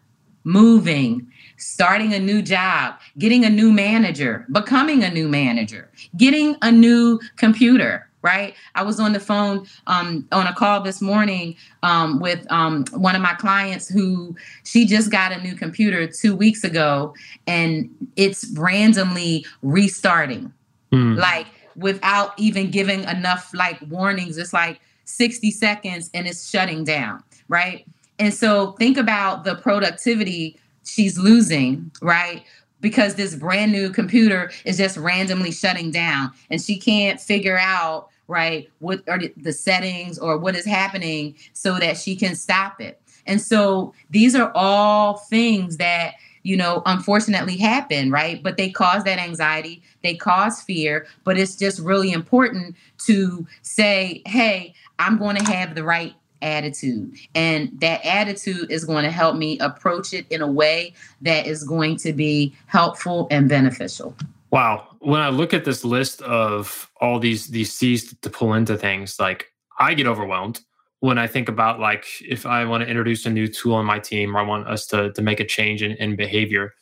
moving 0.44 1.28
starting 1.58 2.14
a 2.14 2.20
new 2.20 2.42
job, 2.42 2.96
getting 3.18 3.44
a 3.44 3.50
new 3.50 3.72
manager, 3.72 4.46
becoming 4.52 5.04
a 5.04 5.10
new 5.10 5.28
manager, 5.28 5.90
getting 6.16 6.56
a 6.62 6.72
new 6.72 7.20
computer, 7.36 8.07
right? 8.22 8.56
I 8.76 8.84
was 8.84 9.00
on 9.00 9.14
the 9.14 9.20
phone 9.20 9.68
um, 9.88 10.28
on 10.32 10.48
a 10.48 10.54
call 10.54 10.82
this 10.82 11.02
morning 11.02 11.56
um, 11.84 12.20
with 12.20 12.46
um, 12.52 12.86
one 12.92 13.16
of 13.16 13.22
my 13.22 13.34
clients 13.34 13.88
who 13.88 14.36
she 14.64 14.86
just 14.86 15.12
got 15.12 15.32
a 15.32 15.42
new 15.42 15.56
computer 15.56 16.08
two 16.08 16.36
weeks 16.36 16.64
ago 16.64 17.14
and 17.46 17.90
it's 18.16 18.50
randomly 18.58 19.46
restarting, 19.62 20.52
mm. 20.92 21.18
like 21.18 21.48
without 21.76 22.34
even 22.38 22.72
giving 22.72 23.04
enough 23.04 23.52
like 23.54 23.80
warnings. 23.88 24.38
It's 24.38 24.54
like 24.54 24.80
60 25.06 25.52
seconds 25.52 26.10
and 26.14 26.28
it's 26.28 26.50
shutting 26.50 26.84
down, 26.84 27.24
right? 27.48 27.86
And 28.20 28.34
so 28.34 28.72
think 28.74 28.98
about 28.98 29.44
the 29.44 29.56
productivity 29.56 30.60
she's 30.84 31.18
losing, 31.18 31.92
right? 32.02 32.44
Because 32.80 33.16
this 33.16 33.36
brand 33.36 33.72
new 33.72 33.90
computer 33.90 34.52
is 34.66 34.78
just 34.78 34.98
randomly 34.98 35.52
shutting 35.52 35.92
down 35.92 36.32
and 36.50 36.62
she 36.62 36.78
can't 36.78 37.20
figure 37.20 37.58
out, 37.58 38.10
right, 38.28 38.70
what 38.80 39.08
are 39.10 39.20
the 39.36 39.54
settings 39.54 40.20
or 40.20 40.38
what 40.38 40.56
is 40.56 40.66
happening 40.66 41.36
so 41.54 41.80
that 41.80 41.98
she 41.98 42.16
can 42.16 42.36
stop 42.36 42.80
it. 42.80 43.02
And 43.26 43.42
so 43.42 43.94
these 44.10 44.36
are 44.36 44.52
all 44.54 45.18
things 45.18 45.78
that 45.78 46.16
you 46.48 46.56
know, 46.56 46.82
unfortunately 46.86 47.58
happen, 47.58 48.10
right? 48.10 48.42
But 48.42 48.56
they 48.56 48.70
cause 48.70 49.04
that 49.04 49.20
anxiety, 49.20 49.84
they 50.02 50.16
cause 50.16 50.62
fear, 50.62 51.06
but 51.26 51.38
it's 51.38 51.58
just 51.58 51.78
really 51.82 52.14
important 52.14 52.78
to 53.00 53.46
say, 53.64 54.22
hey, 54.26 54.74
I'm 54.98 55.18
going 55.18 55.36
to 55.36 55.44
have 55.52 55.76
the 55.76 55.84
right 55.84 56.16
attitude. 56.42 57.16
And 57.36 57.72
that 57.80 58.06
attitude 58.06 58.72
is 58.72 58.86
going 58.86 59.04
to 59.04 59.12
help 59.12 59.36
me 59.36 59.58
approach 59.60 60.14
it 60.14 60.26
in 60.30 60.42
a 60.42 60.52
way 60.52 60.94
that 61.22 61.48
is 61.48 61.64
going 61.64 61.98
to 61.98 62.14
be 62.14 62.56
helpful 62.68 63.28
and 63.32 63.50
beneficial. 63.50 64.16
Wow. 64.52 64.88
When 65.00 65.22
I 65.22 65.30
look 65.30 65.54
at 65.54 65.66
this 65.66 65.84
list 65.84 66.22
of 66.22 66.90
all 67.02 67.20
these 67.20 67.48
these 67.48 67.74
C's 67.74 68.16
to 68.16 68.30
pull 68.30 68.54
into 68.54 68.78
things, 68.78 69.20
like 69.20 69.52
I 69.80 69.94
get 69.94 70.08
overwhelmed 70.08 70.62
when 71.00 71.18
I 71.18 71.28
think 71.28 71.50
about 71.50 71.80
like 71.80 72.06
if 72.22 72.46
I 72.46 72.66
want 72.66 72.84
to 72.84 72.90
introduce 72.90 73.26
a 73.26 73.30
new 73.30 73.48
tool 73.48 73.76
on 73.76 73.86
my 73.86 74.00
team 74.00 74.36
or 74.36 74.40
I 74.40 74.44
want 74.44 74.68
us 74.68 74.86
to 74.88 75.12
to 75.12 75.22
make 75.22 75.40
a 75.40 75.46
change 75.46 75.82
in, 75.84 75.92
in 75.94 76.16
behavior. 76.16 76.74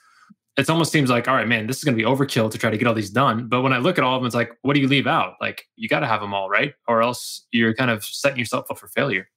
It 0.57 0.69
almost 0.69 0.93
seems 0.93 1.09
like, 1.09 1.27
all 1.27 1.35
right, 1.35 1.49
man, 1.49 1.67
this 1.67 1.79
is 1.79 1.83
going 1.83 1.97
to 1.97 2.01
be 2.01 2.09
overkill 2.09 2.49
to 2.49 2.57
try 2.57 2.69
to 2.69 2.77
get 2.77 2.87
all 2.87 2.93
these 2.93 3.09
done. 3.09 3.49
But 3.49 3.61
when 3.61 3.73
I 3.73 3.79
look 3.79 3.97
at 3.97 4.05
all 4.05 4.15
of 4.15 4.21
them, 4.21 4.25
it's 4.25 4.35
like, 4.35 4.57
what 4.61 4.73
do 4.73 4.79
you 4.79 4.87
leave 4.87 5.05
out? 5.05 5.33
Like, 5.41 5.65
you 5.75 5.89
got 5.89 5.99
to 5.99 6.07
have 6.07 6.21
them 6.21 6.33
all, 6.33 6.49
right? 6.49 6.73
Or 6.87 7.01
else 7.01 7.45
you're 7.51 7.73
kind 7.73 7.91
of 7.91 8.05
setting 8.05 8.39
yourself 8.39 8.71
up 8.71 8.79
for 8.79 8.87
failure. 8.87 9.27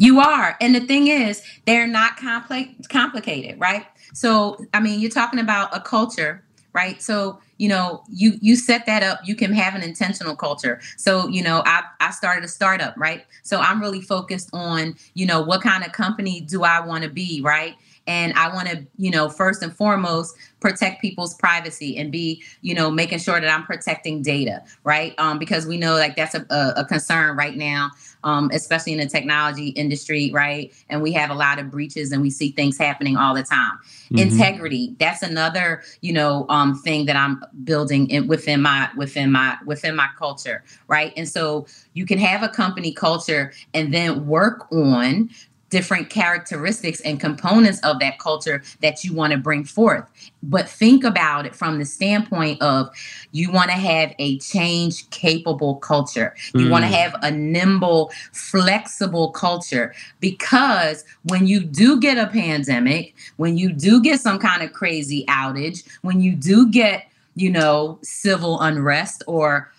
You 0.00 0.18
are. 0.18 0.56
And 0.62 0.74
the 0.74 0.80
thing 0.80 1.08
is, 1.08 1.42
they're 1.66 1.86
not 1.86 2.16
complex 2.16 2.86
complicated, 2.88 3.60
right? 3.60 3.84
So, 4.14 4.64
I 4.72 4.80
mean, 4.80 4.98
you're 4.98 5.10
talking 5.10 5.38
about 5.38 5.76
a 5.76 5.80
culture, 5.80 6.42
right? 6.72 7.02
So, 7.02 7.38
you 7.58 7.68
know, 7.68 8.02
you 8.08 8.32
you 8.40 8.56
set 8.56 8.86
that 8.86 9.02
up, 9.02 9.20
you 9.26 9.36
can 9.36 9.52
have 9.52 9.74
an 9.74 9.82
intentional 9.82 10.34
culture. 10.34 10.80
So, 10.96 11.28
you 11.28 11.42
know, 11.42 11.62
I 11.66 11.82
I 12.00 12.12
started 12.12 12.44
a 12.44 12.48
startup, 12.48 12.94
right? 12.96 13.26
So, 13.42 13.60
I'm 13.60 13.78
really 13.78 14.00
focused 14.00 14.48
on, 14.54 14.96
you 15.12 15.26
know, 15.26 15.42
what 15.42 15.60
kind 15.60 15.84
of 15.84 15.92
company 15.92 16.40
do 16.40 16.64
I 16.64 16.80
want 16.80 17.04
to 17.04 17.10
be, 17.10 17.42
right? 17.42 17.76
And 18.06 18.32
I 18.34 18.52
want 18.52 18.68
to, 18.68 18.86
you 18.96 19.10
know, 19.10 19.28
first 19.28 19.62
and 19.62 19.74
foremost, 19.74 20.34
protect 20.60 21.00
people's 21.00 21.34
privacy 21.34 21.96
and 21.96 22.12
be, 22.12 22.42
you 22.60 22.74
know, 22.74 22.90
making 22.90 23.18
sure 23.18 23.40
that 23.40 23.50
I'm 23.50 23.64
protecting 23.64 24.22
data, 24.22 24.62
right? 24.84 25.14
Um, 25.18 25.38
because 25.38 25.66
we 25.66 25.78
know 25.78 25.94
like 25.94 26.16
that's 26.16 26.34
a, 26.34 26.44
a, 26.76 26.84
concern 26.84 27.36
right 27.36 27.56
now, 27.56 27.90
um, 28.24 28.50
especially 28.52 28.92
in 28.92 28.98
the 28.98 29.06
technology 29.06 29.68
industry, 29.68 30.30
right? 30.32 30.72
And 30.90 31.00
we 31.00 31.12
have 31.12 31.30
a 31.30 31.34
lot 31.34 31.58
of 31.58 31.70
breaches 31.70 32.12
and 32.12 32.20
we 32.20 32.30
see 32.30 32.50
things 32.50 32.76
happening 32.76 33.16
all 33.16 33.34
the 33.34 33.42
time. 33.42 33.78
Mm-hmm. 34.12 34.18
Integrity, 34.18 34.94
that's 34.98 35.22
another, 35.22 35.82
you 36.02 36.12
know, 36.12 36.44
um, 36.48 36.78
thing 36.82 37.06
that 37.06 37.16
I'm 37.16 37.42
building 37.64 38.10
in, 38.10 38.26
within 38.26 38.60
my 38.60 38.90
within 38.96 39.32
my 39.32 39.56
within 39.64 39.96
my 39.96 40.08
culture, 40.18 40.62
right? 40.88 41.12
And 41.16 41.28
so 41.28 41.66
you 41.94 42.04
can 42.04 42.18
have 42.18 42.42
a 42.42 42.48
company 42.48 42.92
culture 42.92 43.52
and 43.72 43.94
then 43.94 44.26
work 44.26 44.70
on 44.72 45.30
different 45.70 46.10
characteristics 46.10 47.00
and 47.00 47.18
components 47.18 47.80
of 47.80 47.98
that 48.00 48.18
culture 48.18 48.62
that 48.82 49.02
you 49.04 49.14
want 49.14 49.32
to 49.32 49.38
bring 49.38 49.64
forth. 49.64 50.04
But 50.42 50.68
think 50.68 51.04
about 51.04 51.46
it 51.46 51.54
from 51.54 51.78
the 51.78 51.84
standpoint 51.84 52.60
of 52.60 52.90
you 53.32 53.50
want 53.50 53.70
to 53.70 53.76
have 53.76 54.12
a 54.18 54.38
change 54.38 55.08
capable 55.10 55.76
culture. 55.76 56.34
You 56.54 56.66
mm. 56.66 56.70
want 56.70 56.84
to 56.84 56.88
have 56.88 57.14
a 57.22 57.30
nimble, 57.30 58.10
flexible 58.32 59.30
culture 59.30 59.94
because 60.18 61.04
when 61.24 61.46
you 61.46 61.60
do 61.60 62.00
get 62.00 62.18
a 62.18 62.26
pandemic, 62.26 63.14
when 63.36 63.56
you 63.56 63.72
do 63.72 64.02
get 64.02 64.20
some 64.20 64.38
kind 64.38 64.62
of 64.62 64.72
crazy 64.72 65.24
outage, 65.28 65.88
when 66.02 66.20
you 66.20 66.34
do 66.34 66.68
get, 66.68 67.06
you 67.36 67.50
know, 67.50 67.98
civil 68.02 68.60
unrest 68.60 69.22
or 69.26 69.72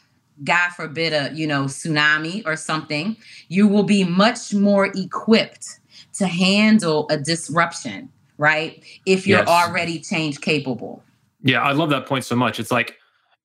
God 0.44 0.70
forbid 0.70 1.14
a, 1.14 1.36
you 1.36 1.46
know, 1.46 1.66
tsunami 1.66 2.44
or 2.46 2.56
something, 2.56 3.18
you 3.50 3.68
will 3.68 3.84
be 3.84 4.04
much 4.04 4.54
more 4.54 4.88
equipped 4.96 5.80
to 6.14 6.28
handle 6.28 7.08
a 7.10 7.18
disruption, 7.18 8.10
right? 8.38 8.84
If 9.06 9.28
you're 9.28 9.40
yes. 9.40 9.48
already 9.48 10.00
change 10.00 10.42
capable. 10.42 11.04
Yeah, 11.44 11.62
I 11.62 11.72
love 11.72 11.90
that 11.90 12.06
point 12.06 12.26
so 12.26 12.36
much. 12.36 12.60
It's 12.60 12.72
like 12.72 12.98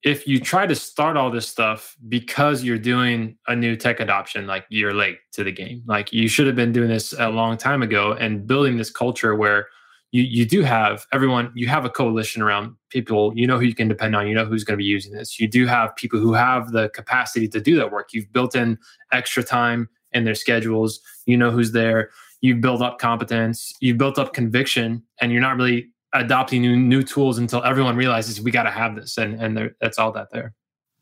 if 0.03 0.27
you 0.27 0.39
try 0.39 0.67
to 0.67 0.75
start 0.75 1.17
all 1.17 1.31
this 1.31 1.49
stuff 1.49 1.97
because 2.09 2.63
you're 2.63 2.79
doing 2.79 3.37
a 3.49 3.57
new 3.57 3.77
tech 3.77 3.99
adoption, 4.01 4.47
like 4.47 4.67
you're 4.69 4.95
late 4.95 5.19
to 5.33 5.43
the 5.43 5.53
game. 5.53 5.83
Like 5.87 6.13
you 6.13 6.29
should 6.29 6.47
have 6.47 6.57
been 6.57 6.73
doing 6.73 6.89
this 6.89 7.15
a 7.19 7.31
long 7.31 7.57
time 7.57 7.83
ago 7.83 8.13
and 8.13 8.47
building 8.47 8.77
this 8.77 8.91
culture 8.91 9.35
where 9.35 9.67
you 10.13 10.23
you 10.23 10.47
do 10.47 10.63
have 10.63 11.07
everyone 11.13 11.51
you 11.55 11.67
have 11.67 11.85
a 11.85 11.91
coalition 11.91 12.41
around 12.41 12.75
people 12.91 13.33
you 13.35 13.47
know 13.47 13.59
who 13.59 13.65
you 13.65 13.75
can 13.75 13.89
depend 13.89 14.15
on 14.15 14.27
you 14.27 14.35
know 14.35 14.45
who's 14.45 14.65
going 14.65 14.77
to 14.77 14.83
be 14.83 14.85
using 14.85 15.13
this 15.13 15.41
you 15.41 15.49
do 15.49 15.67
have 15.67 15.95
people 15.97 16.19
who 16.19 16.33
have 16.33 16.73
the 16.73 16.89
capacity 16.91 17.49
to 17.49 17.61
do 17.61 17.77
that 17.77 17.91
work 17.91 18.13
you've 18.13 18.33
built 18.33 18.55
in 18.55 18.79
extra 19.13 19.43
time 19.43 19.89
in 20.13 20.25
their 20.25 20.35
schedules 20.35 21.01
you 21.27 21.37
know 21.37 21.51
who's 21.51 21.73
there 21.73 22.11
you've 22.47 22.61
built 22.61 22.81
up 22.81 22.99
competence, 22.99 23.75
you've 23.81 23.99
built 23.99 24.19
up 24.19 24.33
conviction, 24.33 25.03
and 25.21 25.33
you're 25.33 25.41
not 25.41 25.57
really 25.57 25.91
adopting 26.15 26.63
new 26.63 26.77
new 26.77 27.03
tools 27.03 27.39
until 27.39 27.63
everyone 27.65 27.97
realizes 27.97 28.41
we 28.41 28.51
got 28.51 28.63
to 28.63 28.71
have 28.71 28.97
this, 28.97 29.19
and 29.19 29.41
and 29.41 29.57
there, 29.57 29.77
that's 29.81 29.99
all 29.99 30.13
that 30.13 30.31
there. 30.31 30.55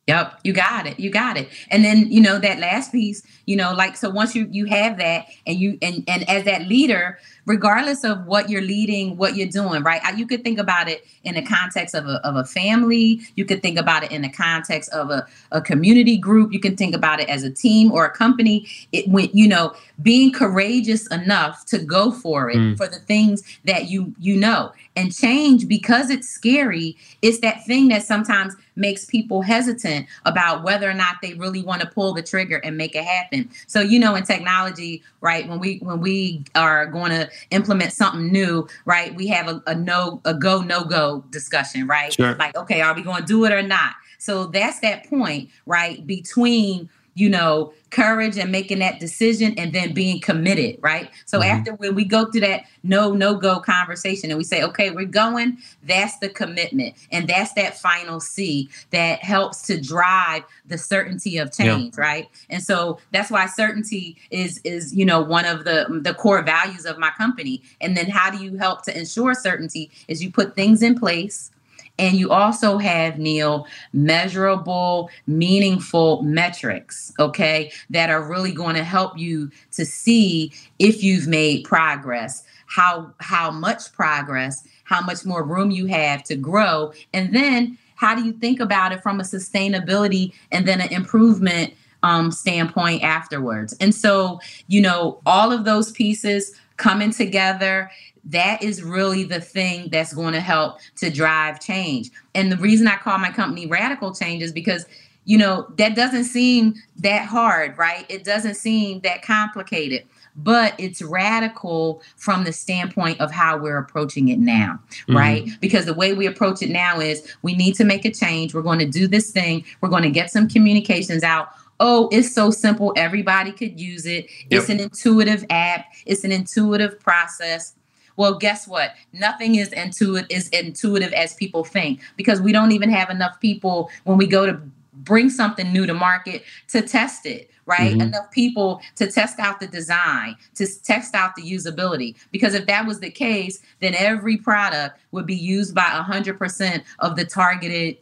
Yep, 0.07 0.40
you 0.44 0.52
got 0.52 0.87
it. 0.87 1.00
You 1.00 1.09
got 1.09 1.38
it. 1.38 1.48
And 1.70 1.83
then, 1.83 2.12
you 2.12 2.20
know, 2.20 2.38
that 2.38 2.59
last 2.59 2.92
piece, 2.92 3.22
you 3.46 3.57
know, 3.57 3.72
like 3.72 3.96
so 3.96 4.11
once 4.11 4.35
you 4.35 4.46
you 4.50 4.66
have 4.66 4.98
that 4.98 5.26
and 5.46 5.59
you 5.59 5.78
and 5.80 6.04
and 6.07 6.28
as 6.28 6.44
that 6.44 6.68
leader, 6.68 7.18
regardless 7.46 8.04
of 8.04 8.26
what 8.26 8.50
you're 8.50 8.61
leading, 8.61 9.16
what 9.16 9.35
you're 9.35 9.48
doing, 9.48 9.83
right? 9.83 10.02
You 10.14 10.26
could 10.26 10.44
think 10.44 10.59
about 10.59 10.90
it 10.90 11.07
in 11.22 11.37
the 11.37 11.42
context 11.42 11.94
of 11.94 12.04
a 12.04 12.20
of 12.26 12.37
a 12.37 12.44
family, 12.44 13.22
you 13.37 13.46
could 13.46 13.62
think 13.62 13.78
about 13.78 14.04
it 14.04 14.12
in 14.12 14.20
the 14.20 14.28
context 14.28 14.92
of 14.92 15.09
a, 15.09 15.26
a 15.52 15.62
community 15.62 16.18
group, 16.18 16.52
you 16.52 16.61
can 16.61 16.76
think 16.76 16.94
about 16.94 17.18
it 17.18 17.30
as 17.30 17.42
a 17.42 17.50
team 17.50 17.90
or 17.90 18.04
a 18.04 18.11
company. 18.11 18.68
It 18.92 19.09
when 19.09 19.30
you 19.33 19.48
know, 19.48 19.72
being 20.02 20.33
courageous 20.33 21.07
enough 21.09 21.64
to 21.66 21.78
go 21.78 22.11
for 22.11 22.50
it 22.50 22.57
mm. 22.57 22.76
for 22.76 22.87
the 22.87 22.98
things 22.98 23.42
that 23.64 23.88
you 23.88 24.14
you 24.18 24.37
know. 24.37 24.72
And 24.96 25.14
change 25.14 25.66
because 25.66 26.11
it's 26.11 26.28
scary, 26.28 26.96
it's 27.20 27.40
that 27.40 27.64
thing 27.66 27.88
that 27.88 28.04
sometimes 28.04 28.54
makes 28.76 29.04
people 29.04 29.42
hesitant 29.42 30.07
about 30.24 30.62
whether 30.62 30.88
or 30.88 30.94
not 30.94 31.16
they 31.22 31.35
really 31.35 31.62
want 31.62 31.80
to 31.80 31.87
pull 31.87 32.14
the 32.14 32.22
trigger 32.22 32.59
and 32.59 32.76
make 32.76 32.94
it 32.94 33.04
happen. 33.04 33.48
So 33.66 33.80
you 33.80 33.98
know 33.98 34.14
in 34.14 34.24
technology, 34.24 35.02
right, 35.20 35.48
when 35.48 35.59
we 35.59 35.78
when 35.78 36.00
we 36.00 36.44
are 36.54 36.87
going 36.87 37.11
to 37.11 37.28
implement 37.50 37.92
something 37.92 38.30
new, 38.30 38.68
right, 38.85 39.14
we 39.14 39.26
have 39.28 39.48
a, 39.48 39.62
a 39.66 39.74
no 39.74 40.20
a 40.24 40.35
go 40.35 40.61
no 40.61 40.85
go 40.85 41.24
discussion, 41.30 41.87
right? 41.87 42.12
Sure. 42.12 42.35
Like 42.37 42.57
okay, 42.57 42.80
are 42.80 42.94
we 42.94 43.02
going 43.02 43.20
to 43.20 43.26
do 43.26 43.44
it 43.44 43.52
or 43.52 43.62
not? 43.62 43.94
So 44.18 44.46
that's 44.46 44.80
that 44.80 45.09
point, 45.09 45.50
right, 45.66 46.07
between 46.07 46.88
you 47.14 47.29
know, 47.29 47.72
courage 47.90 48.37
and 48.37 48.50
making 48.50 48.81
that 48.81 48.98
decision 48.98 49.55
and 49.57 49.72
then 49.72 49.94
being 49.94 50.20
committed, 50.20 50.77
right? 50.83 51.11
So 51.27 51.38
mm-hmm. 51.38 51.59
after 51.59 51.74
when 51.74 51.94
we 51.94 52.05
go 52.05 52.24
through 52.27 52.40
that 52.40 52.64
no, 52.83 53.12
no 53.12 53.37
go 53.37 53.61
conversation 53.61 54.31
and 54.31 54.37
we 54.37 54.44
say, 54.44 54.62
okay, 54.64 54.90
we're 54.90 55.07
going, 55.07 55.59
that's 55.85 56.18
the 56.18 56.29
commitment. 56.29 56.96
And 57.12 57.29
that's 57.29 57.53
that 57.55 57.79
final 57.79 58.18
C 58.18 58.68
that 58.90 59.22
helps 59.22 59.62
to 59.68 59.81
drive 59.81 60.42
the 60.66 60.77
certainty 60.77 61.38
of 61.38 61.53
change, 61.53 61.94
yeah. 61.96 62.03
right? 62.03 62.29
And 62.50 62.62
so 62.62 62.98
that's 63.12 63.31
why 63.31 63.46
certainty 63.46 64.16
is 64.31 64.61
is, 64.64 64.94
you 64.94 65.05
know, 65.05 65.20
one 65.20 65.44
of 65.44 65.64
the 65.64 66.00
the 66.03 66.14
core 66.14 66.42
values 66.42 66.85
of 66.85 66.98
my 66.98 67.11
company. 67.11 67.62
And 67.81 67.96
then 67.96 68.11
how 68.11 68.31
do 68.31 68.42
you 68.42 68.57
help 68.57 68.83
to 68.83 68.98
ensure 68.98 69.35
certainty 69.35 69.90
is 70.09 70.22
you 70.22 70.33
put 70.33 70.57
things 70.57 70.83
in 70.83 70.98
place 70.98 71.50
and 71.98 72.16
you 72.16 72.30
also 72.33 72.78
have, 72.78 73.18
Neil, 73.18 73.66
measurable, 73.92 75.11
meaningful 75.26 76.22
metrics, 76.22 77.12
okay, 77.18 77.70
that 77.90 78.11
are 78.11 78.22
really 78.22 78.52
going 78.52 78.74
to 78.74 78.85
help 78.85 79.16
you 79.16 79.50
to 79.72 79.85
see 79.87 80.52
if 80.78 81.04
you've 81.04 81.28
made 81.28 81.64
progress, 81.64 82.42
how 82.66 83.12
how 83.18 83.50
much 83.50 83.92
progress, 83.92 84.66
how 84.85 85.00
much 85.00 85.24
more 85.24 85.44
room 85.44 85.70
you 85.70 85.87
have 85.87 86.24
to 86.24 86.37
grow, 86.37 86.92
and 87.12 87.35
then 87.35 87.78
how 87.94 88.14
do 88.14 88.24
you 88.24 88.33
think 88.33 88.59
about 88.59 88.92
it 88.92 89.02
from 89.02 89.20
a 89.20 89.22
sustainability 89.22 90.33
and 90.50 90.66
then 90.66 90.80
an 90.80 90.92
improvement 90.92 91.72
um, 92.02 92.30
standpoint 92.30 93.02
afterwards. 93.02 93.74
And 93.80 93.94
so, 93.94 94.40
you 94.66 94.83
know, 94.83 95.20
all 95.24 95.52
of 95.52 95.64
those 95.64 95.90
pieces 95.92 96.54
coming 96.76 97.12
together 97.12 97.90
that 98.26 98.62
is 98.62 98.82
really 98.82 99.24
the 99.24 99.40
thing 99.40 99.88
that's 99.90 100.14
going 100.14 100.32
to 100.32 100.40
help 100.40 100.78
to 100.96 101.10
drive 101.10 101.60
change. 101.60 102.10
And 102.34 102.50
the 102.50 102.56
reason 102.56 102.87
I 102.87 102.96
call 102.96 103.18
my 103.18 103.30
company 103.30 103.66
Radical 103.66 104.14
Change 104.14 104.42
is 104.42 104.52
because 104.52 104.87
you 105.26 105.38
know 105.38 105.66
that 105.76 105.96
doesn't 105.96 106.24
seem 106.24 106.74
that 106.98 107.26
hard, 107.26 107.78
right? 107.78 108.06
It 108.08 108.24
doesn't 108.24 108.54
seem 108.56 109.00
that 109.00 109.22
complicated 109.22 110.04
but 110.37 110.74
it's 110.78 111.00
radical 111.02 112.02
from 112.16 112.44
the 112.44 112.52
standpoint 112.52 113.20
of 113.20 113.30
how 113.30 113.56
we're 113.56 113.78
approaching 113.78 114.28
it 114.28 114.38
now, 114.38 114.80
mm-hmm. 114.90 115.16
right? 115.16 115.48
Because 115.60 115.84
the 115.84 115.94
way 115.94 116.12
we 116.12 116.26
approach 116.26 116.62
it 116.62 116.70
now 116.70 117.00
is 117.00 117.34
we 117.42 117.54
need 117.54 117.74
to 117.76 117.84
make 117.84 118.04
a 118.04 118.10
change. 118.10 118.54
We're 118.54 118.62
going 118.62 118.80
to 118.80 118.88
do 118.88 119.06
this 119.06 119.30
thing. 119.30 119.64
We're 119.80 119.88
going 119.88 120.02
to 120.02 120.10
get 120.10 120.30
some 120.30 120.48
communications 120.48 121.22
out. 121.22 121.50
Oh, 121.80 122.08
it's 122.12 122.32
so 122.32 122.50
simple. 122.50 122.92
Everybody 122.96 123.52
could 123.52 123.80
use 123.80 124.06
it. 124.06 124.28
Yep. 124.50 124.60
It's 124.60 124.68
an 124.68 124.80
intuitive 124.80 125.44
app. 125.50 125.87
It's 126.06 126.24
an 126.24 126.32
intuitive 126.32 126.98
process. 127.00 127.74
Well, 128.16 128.35
guess 128.38 128.68
what? 128.68 128.94
Nothing 129.12 129.57
is 129.57 129.72
intuitive 129.72 130.27
is 130.31 130.48
intuitive 130.50 131.12
as 131.12 131.35
people 131.35 131.64
think 131.64 132.00
because 132.16 132.40
we 132.40 132.53
don't 132.53 132.72
even 132.72 132.90
have 132.90 133.11
enough 133.11 133.40
people 133.40 133.90
when 134.05 134.18
we 134.18 134.27
go 134.27 134.46
to 134.46 134.61
bring 134.92 135.29
something 135.29 135.72
new 135.72 135.87
to 135.87 135.94
market 135.94 136.44
to 136.68 136.83
test 136.83 137.27
it 137.27 137.50
right? 137.66 137.92
Mm-hmm. 137.92 138.03
enough 138.03 138.31
people 138.31 138.83
to 138.96 139.11
test 139.11 139.38
out 139.38 139.59
the 139.59 139.66
design 139.66 140.37
to 140.55 140.66
test 140.83 141.14
out 141.14 141.35
the 141.35 141.42
usability. 141.42 142.14
Because 142.31 142.53
if 142.53 142.66
that 142.66 142.87
was 142.87 143.00
the 143.00 143.11
case 143.11 143.61
then 143.81 143.94
every 143.94 144.37
product 144.37 144.98
would 145.12 145.27
be 145.27 145.35
used 145.35 145.74
by 145.74 145.83
100% 145.83 146.83
of 146.98 147.16
the 147.16 147.24
targeted 147.24 147.96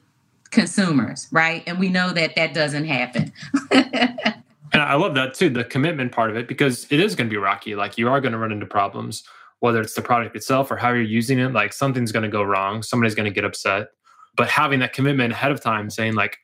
consumers 0.50 1.28
right? 1.30 1.62
And 1.66 1.78
we 1.78 1.88
know 1.88 2.12
that 2.12 2.34
that 2.36 2.54
doesn't 2.54 2.86
happen. 2.86 3.32
And 4.72 4.80
i 4.80 4.94
love 4.94 5.14
that 5.16 5.34
too 5.34 5.50
the 5.50 5.64
commitment 5.64 6.12
part 6.12 6.30
of 6.30 6.36
it 6.36 6.48
because 6.48 6.86
it 6.90 6.98
is 6.98 7.14
going 7.14 7.28
to 7.28 7.30
be 7.30 7.36
rocky 7.36 7.74
like 7.74 7.98
you 7.98 8.08
are 8.08 8.22
going 8.22 8.32
to 8.32 8.38
run 8.38 8.52
into 8.52 8.64
problems 8.64 9.22
whether 9.62 9.80
it's 9.80 9.94
the 9.94 10.02
product 10.02 10.34
itself 10.34 10.72
or 10.72 10.76
how 10.76 10.88
you're 10.88 11.02
using 11.02 11.38
it, 11.38 11.52
like 11.52 11.72
something's 11.72 12.10
going 12.10 12.24
to 12.24 12.28
go 12.28 12.42
wrong. 12.42 12.82
Somebody's 12.82 13.14
going 13.14 13.26
to 13.26 13.34
get 13.34 13.44
upset. 13.44 13.90
But 14.36 14.48
having 14.48 14.80
that 14.80 14.92
commitment 14.92 15.32
ahead 15.32 15.52
of 15.52 15.60
time, 15.60 15.88
saying, 15.88 16.14
like, 16.14 16.38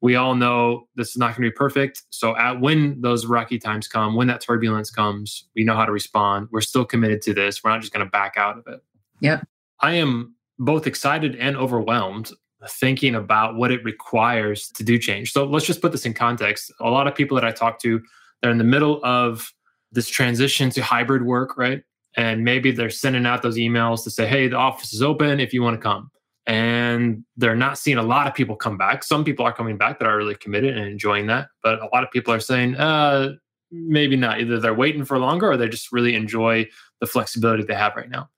we 0.00 0.16
all 0.16 0.34
know 0.34 0.88
this 0.96 1.10
is 1.10 1.18
not 1.18 1.36
going 1.36 1.44
to 1.44 1.50
be 1.50 1.54
perfect. 1.54 2.04
So 2.08 2.34
at 2.38 2.62
when 2.62 3.02
those 3.02 3.26
rocky 3.26 3.58
times 3.58 3.86
come, 3.86 4.14
when 4.14 4.28
that 4.28 4.40
turbulence 4.40 4.90
comes, 4.90 5.46
we 5.54 5.62
know 5.62 5.74
how 5.74 5.84
to 5.84 5.92
respond. 5.92 6.48
We're 6.52 6.62
still 6.62 6.86
committed 6.86 7.20
to 7.22 7.34
this. 7.34 7.62
We're 7.62 7.70
not 7.70 7.82
just 7.82 7.92
going 7.92 8.04
to 8.04 8.10
back 8.10 8.38
out 8.38 8.56
of 8.56 8.66
it. 8.66 8.80
Yep. 9.20 9.46
I 9.80 9.92
am 9.92 10.34
both 10.58 10.86
excited 10.86 11.36
and 11.36 11.58
overwhelmed 11.58 12.32
thinking 12.66 13.14
about 13.14 13.56
what 13.56 13.72
it 13.72 13.84
requires 13.84 14.70
to 14.76 14.82
do 14.82 14.98
change. 14.98 15.32
So 15.32 15.44
let's 15.44 15.66
just 15.66 15.82
put 15.82 15.92
this 15.92 16.06
in 16.06 16.14
context. 16.14 16.72
A 16.80 16.88
lot 16.88 17.06
of 17.06 17.14
people 17.14 17.34
that 17.34 17.44
I 17.44 17.50
talk 17.50 17.78
to, 17.80 18.00
they're 18.40 18.50
in 18.50 18.56
the 18.56 18.64
middle 18.64 19.04
of 19.04 19.52
this 19.92 20.08
transition 20.08 20.70
to 20.70 20.82
hybrid 20.82 21.26
work, 21.26 21.58
right? 21.58 21.82
And 22.16 22.44
maybe 22.44 22.70
they're 22.70 22.90
sending 22.90 23.26
out 23.26 23.42
those 23.42 23.56
emails 23.56 24.04
to 24.04 24.10
say, 24.10 24.26
hey, 24.26 24.48
the 24.48 24.56
office 24.56 24.92
is 24.92 25.02
open 25.02 25.40
if 25.40 25.52
you 25.52 25.62
want 25.62 25.74
to 25.74 25.82
come. 25.82 26.10
And 26.46 27.24
they're 27.36 27.56
not 27.56 27.78
seeing 27.78 27.96
a 27.96 28.02
lot 28.02 28.26
of 28.26 28.34
people 28.34 28.54
come 28.54 28.76
back. 28.76 29.02
Some 29.02 29.24
people 29.24 29.46
are 29.46 29.52
coming 29.52 29.78
back 29.78 29.98
that 29.98 30.06
are 30.06 30.16
really 30.16 30.34
committed 30.34 30.76
and 30.76 30.86
enjoying 30.86 31.26
that. 31.28 31.48
But 31.62 31.80
a 31.80 31.88
lot 31.92 32.04
of 32.04 32.10
people 32.10 32.34
are 32.34 32.40
saying, 32.40 32.76
uh, 32.76 33.32
maybe 33.70 34.14
not. 34.14 34.40
Either 34.40 34.60
they're 34.60 34.74
waiting 34.74 35.04
for 35.04 35.18
longer 35.18 35.50
or 35.50 35.56
they 35.56 35.68
just 35.68 35.90
really 35.90 36.14
enjoy 36.14 36.66
the 37.00 37.06
flexibility 37.06 37.62
they 37.64 37.74
have 37.74 37.96
right 37.96 38.10
now. 38.10 38.28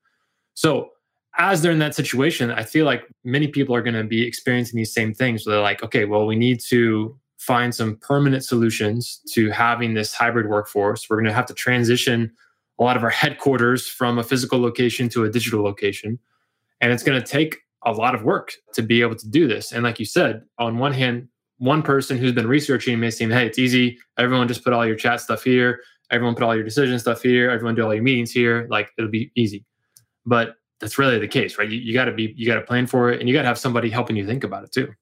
So 0.54 0.90
as 1.36 1.60
they're 1.60 1.72
in 1.72 1.80
that 1.80 1.94
situation, 1.94 2.50
I 2.50 2.62
feel 2.62 2.86
like 2.86 3.04
many 3.24 3.48
people 3.48 3.74
are 3.74 3.82
going 3.82 3.94
to 3.94 4.04
be 4.04 4.26
experiencing 4.26 4.76
these 4.76 4.94
same 4.94 5.12
things. 5.12 5.44
So 5.44 5.50
they're 5.50 5.60
like, 5.60 5.82
okay, 5.82 6.04
well, 6.04 6.26
we 6.26 6.36
need 6.36 6.60
to 6.68 7.18
find 7.38 7.74
some 7.74 7.96
permanent 7.96 8.44
solutions 8.44 9.20
to 9.32 9.50
having 9.50 9.94
this 9.94 10.14
hybrid 10.14 10.48
workforce. 10.48 11.10
We're 11.10 11.16
going 11.16 11.26
to 11.26 11.34
have 11.34 11.46
to 11.46 11.54
transition 11.54 12.32
a 12.78 12.82
lot 12.82 12.96
of 12.96 13.02
our 13.02 13.10
headquarters 13.10 13.86
from 13.86 14.18
a 14.18 14.22
physical 14.22 14.60
location 14.60 15.08
to 15.10 15.24
a 15.24 15.30
digital 15.30 15.62
location. 15.62 16.18
And 16.80 16.92
it's 16.92 17.02
going 17.02 17.20
to 17.20 17.26
take 17.26 17.58
a 17.84 17.92
lot 17.92 18.14
of 18.14 18.22
work 18.22 18.52
to 18.74 18.82
be 18.82 19.00
able 19.00 19.16
to 19.16 19.28
do 19.28 19.46
this. 19.48 19.72
And 19.72 19.82
like 19.82 19.98
you 19.98 20.04
said, 20.04 20.42
on 20.58 20.78
one 20.78 20.92
hand, 20.92 21.28
one 21.58 21.82
person 21.82 22.18
who's 22.18 22.32
been 22.32 22.46
researching 22.46 23.00
may 23.00 23.10
seem, 23.10 23.30
hey, 23.30 23.46
it's 23.46 23.58
easy. 23.58 23.98
Everyone 24.18 24.46
just 24.46 24.62
put 24.62 24.72
all 24.72 24.86
your 24.86 24.96
chat 24.96 25.20
stuff 25.20 25.42
here. 25.42 25.80
Everyone 26.10 26.34
put 26.34 26.44
all 26.44 26.54
your 26.54 26.64
decision 26.64 26.98
stuff 26.98 27.22
here. 27.22 27.50
Everyone 27.50 27.74
do 27.74 27.84
all 27.84 27.94
your 27.94 28.02
meetings 28.02 28.30
here. 28.30 28.66
Like 28.70 28.90
it'll 28.98 29.10
be 29.10 29.32
easy. 29.36 29.64
But 30.26 30.56
that's 30.80 30.98
really 30.98 31.18
the 31.18 31.28
case, 31.28 31.56
right? 31.58 31.70
You, 31.70 31.78
you 31.78 31.94
got 31.94 32.04
to 32.04 32.12
be, 32.12 32.34
you 32.36 32.46
got 32.46 32.56
to 32.56 32.60
plan 32.60 32.86
for 32.86 33.10
it, 33.10 33.20
and 33.20 33.28
you 33.28 33.34
got 33.34 33.42
to 33.42 33.48
have 33.48 33.58
somebody 33.58 33.88
helping 33.88 34.16
you 34.16 34.26
think 34.26 34.44
about 34.44 34.64
it 34.64 34.72
too. 34.72 34.92